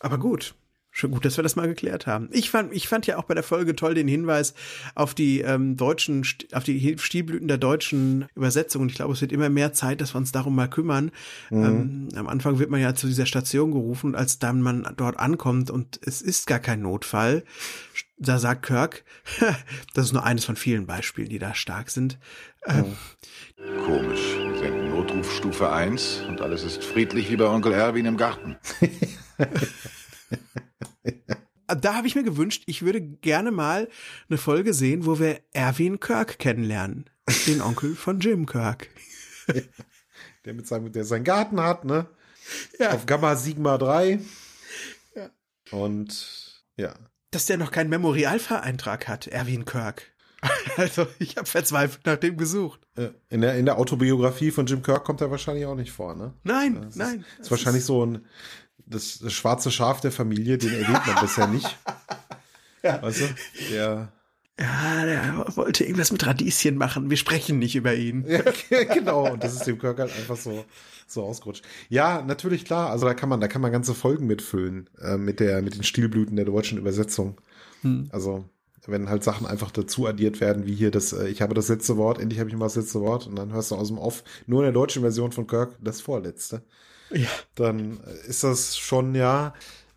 [0.00, 0.54] Aber gut.
[0.96, 2.28] Schon gut, dass wir das mal geklärt haben.
[2.30, 4.54] Ich fand, ich fand ja auch bei der Folge toll den Hinweis
[4.94, 8.82] auf die ähm, deutschen, auf die Stilblüten der deutschen Übersetzung.
[8.82, 11.10] Und ich glaube, es wird immer mehr Zeit, dass wir uns darum mal kümmern.
[11.50, 15.18] Ähm, am Anfang wird man ja zu dieser Station gerufen und als dann man dort
[15.18, 17.42] ankommt und es ist gar kein Notfall,
[18.16, 19.02] da sagt Kirk,
[19.94, 22.20] das ist nur eines von vielen Beispielen, die da stark sind.
[22.66, 22.96] Ähm,
[23.84, 24.36] Komisch.
[25.44, 28.56] Stufe 1 und alles ist friedlich wie bei Onkel Erwin im Garten.
[31.66, 33.90] da habe ich mir gewünscht, ich würde gerne mal
[34.30, 37.10] eine Folge sehen, wo wir Erwin Kirk kennenlernen.
[37.46, 38.88] Den Onkel von Jim Kirk.
[40.46, 42.06] der mit seinem, der seinen Garten hat, ne?
[42.78, 42.92] Ja.
[42.92, 44.20] Auf Gamma Sigma 3.
[45.70, 46.94] Und ja,
[47.32, 50.13] Dass der noch keinen Memorialvereintrag hat, Erwin Kirk.
[50.76, 52.80] Also, ich habe verzweifelt nach dem gesucht.
[52.96, 56.14] Äh, In der, in der Autobiografie von Jim Kirk kommt er wahrscheinlich auch nicht vor,
[56.16, 56.34] ne?
[56.42, 57.24] Nein, Das nein.
[57.38, 58.24] Ist, ist wahrscheinlich so ein
[58.86, 61.78] das, das schwarze Schaf der Familie, den erwähnt man bisher nicht.
[62.82, 63.00] Ja.
[63.02, 63.24] Weißt du?
[63.70, 64.12] Der,
[64.60, 67.08] Ja, der wollte irgendwas mit Radieschen machen.
[67.08, 68.26] Wir sprechen nicht über ihn.
[68.28, 68.42] ja,
[68.94, 69.32] genau.
[69.32, 70.66] Und das ist dem Kirk halt einfach so,
[71.06, 71.64] so ausgerutscht.
[71.88, 72.90] Ja, natürlich klar.
[72.90, 75.82] Also da kann man, da kann man ganze Folgen mitfüllen, äh, mit der, mit den
[75.82, 77.40] Stilblüten der deutschen Übersetzung.
[77.80, 78.08] Hm.
[78.12, 78.44] Also,
[78.86, 81.96] wenn halt Sachen einfach dazu addiert werden, wie hier das, äh, ich habe das letzte
[81.96, 84.24] Wort, endlich habe ich mal das letzte Wort, und dann hörst du aus dem Off
[84.46, 86.62] nur in der deutschen Version von Kirk das vorletzte.
[87.10, 87.28] Ja.
[87.54, 89.54] Dann ist das schon, ja,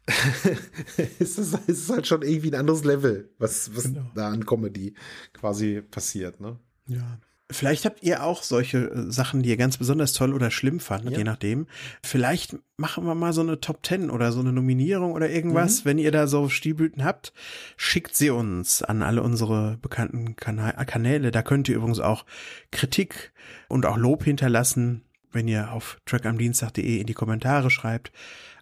[1.19, 4.09] ist das, ist es halt schon irgendwie ein anderes Level, was, was Genau.
[4.15, 4.93] da an Comedy
[5.33, 6.57] quasi passiert, ne?
[6.87, 7.19] Ja.
[7.49, 11.13] Vielleicht habt ihr auch solche äh, Sachen, die ihr ganz besonders toll oder schlimm fandet,
[11.13, 11.19] Ja.
[11.19, 11.67] je nachdem.
[12.03, 15.85] Vielleicht machen wir mal so eine Top 10 oder so eine Nominierung oder irgendwas.
[15.85, 17.31] Wenn ihr da so Stilblüten habt,
[17.77, 21.31] schickt sie uns an alle unsere bekannten Kana Kanäle.
[21.31, 22.25] Da könnt ihr übrigens auch
[22.71, 23.31] Kritik
[23.69, 28.11] und auch Lob hinterlassen, wenn ihr auf trackamdienstag.de in die Kommentare schreibt.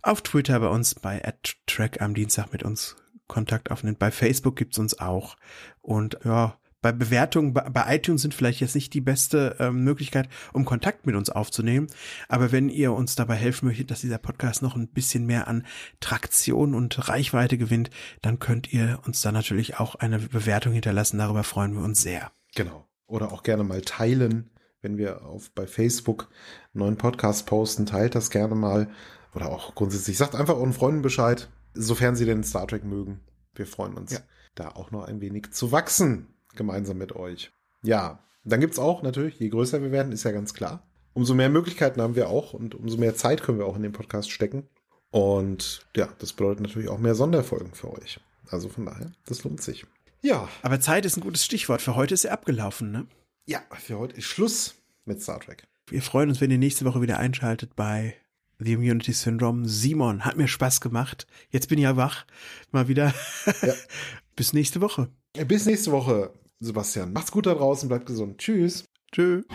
[0.03, 1.21] Auf Twitter bei uns bei
[1.65, 2.95] @trackamdienstag mit uns
[3.27, 3.97] Kontakt aufnimmt.
[3.97, 5.35] Bei Facebook gibt's uns auch.
[5.81, 10.29] Und ja, bei Bewertungen bei, bei iTunes sind vielleicht jetzt nicht die beste ähm, Möglichkeit,
[10.53, 11.87] um Kontakt mit uns aufzunehmen.
[12.29, 15.65] Aber wenn ihr uns dabei helfen möchtet, dass dieser Podcast noch ein bisschen mehr an
[15.99, 17.89] Traktion und Reichweite gewinnt,
[18.21, 21.17] dann könnt ihr uns da natürlich auch eine Bewertung hinterlassen.
[21.17, 22.31] Darüber freuen wir uns sehr.
[22.53, 22.87] Genau.
[23.07, 24.51] Oder auch gerne mal teilen,
[24.83, 26.29] wenn wir auf bei Facebook
[26.75, 28.91] einen neuen Podcast posten, teilt das gerne mal.
[29.33, 33.21] Oder auch grundsätzlich, sagt einfach euren Freunden Bescheid, sofern sie denn Star Trek mögen.
[33.55, 34.11] Wir freuen uns.
[34.11, 34.19] Ja.
[34.53, 37.51] da auch noch ein wenig zu wachsen, gemeinsam mit euch.
[37.83, 40.83] Ja, dann gibt's auch natürlich, je größer wir werden, ist ja ganz klar.
[41.13, 43.93] Umso mehr Möglichkeiten haben wir auch und umso mehr Zeit können wir auch in den
[43.93, 44.67] Podcast stecken.
[45.11, 48.19] Und ja, das bedeutet natürlich auch mehr Sonderfolgen für euch.
[48.49, 49.85] Also von daher, das lohnt sich.
[50.21, 50.49] Ja.
[50.61, 51.81] Aber Zeit ist ein gutes Stichwort.
[51.81, 53.07] Für heute ist er abgelaufen, ne?
[53.45, 54.75] Ja, für heute ist Schluss
[55.05, 55.67] mit Star Trek.
[55.87, 58.15] Wir freuen uns, wenn ihr nächste Woche wieder einschaltet bei
[58.59, 59.67] The Immunity Syndrome.
[59.67, 61.27] Simon, hat mir Spaß gemacht.
[61.49, 62.25] Jetzt bin ich ja wach.
[62.71, 63.13] Mal wieder.
[63.61, 63.73] Ja.
[64.35, 65.09] Bis nächste Woche.
[65.47, 67.13] Bis nächste Woche, Sebastian.
[67.13, 68.37] Macht's gut da draußen, bleibt gesund.
[68.37, 68.85] Tschüss.
[69.11, 69.45] Tschüss.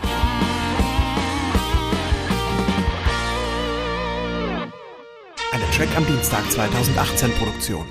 [5.51, 7.85] Eine Track am Dienstag 2018 Produktion.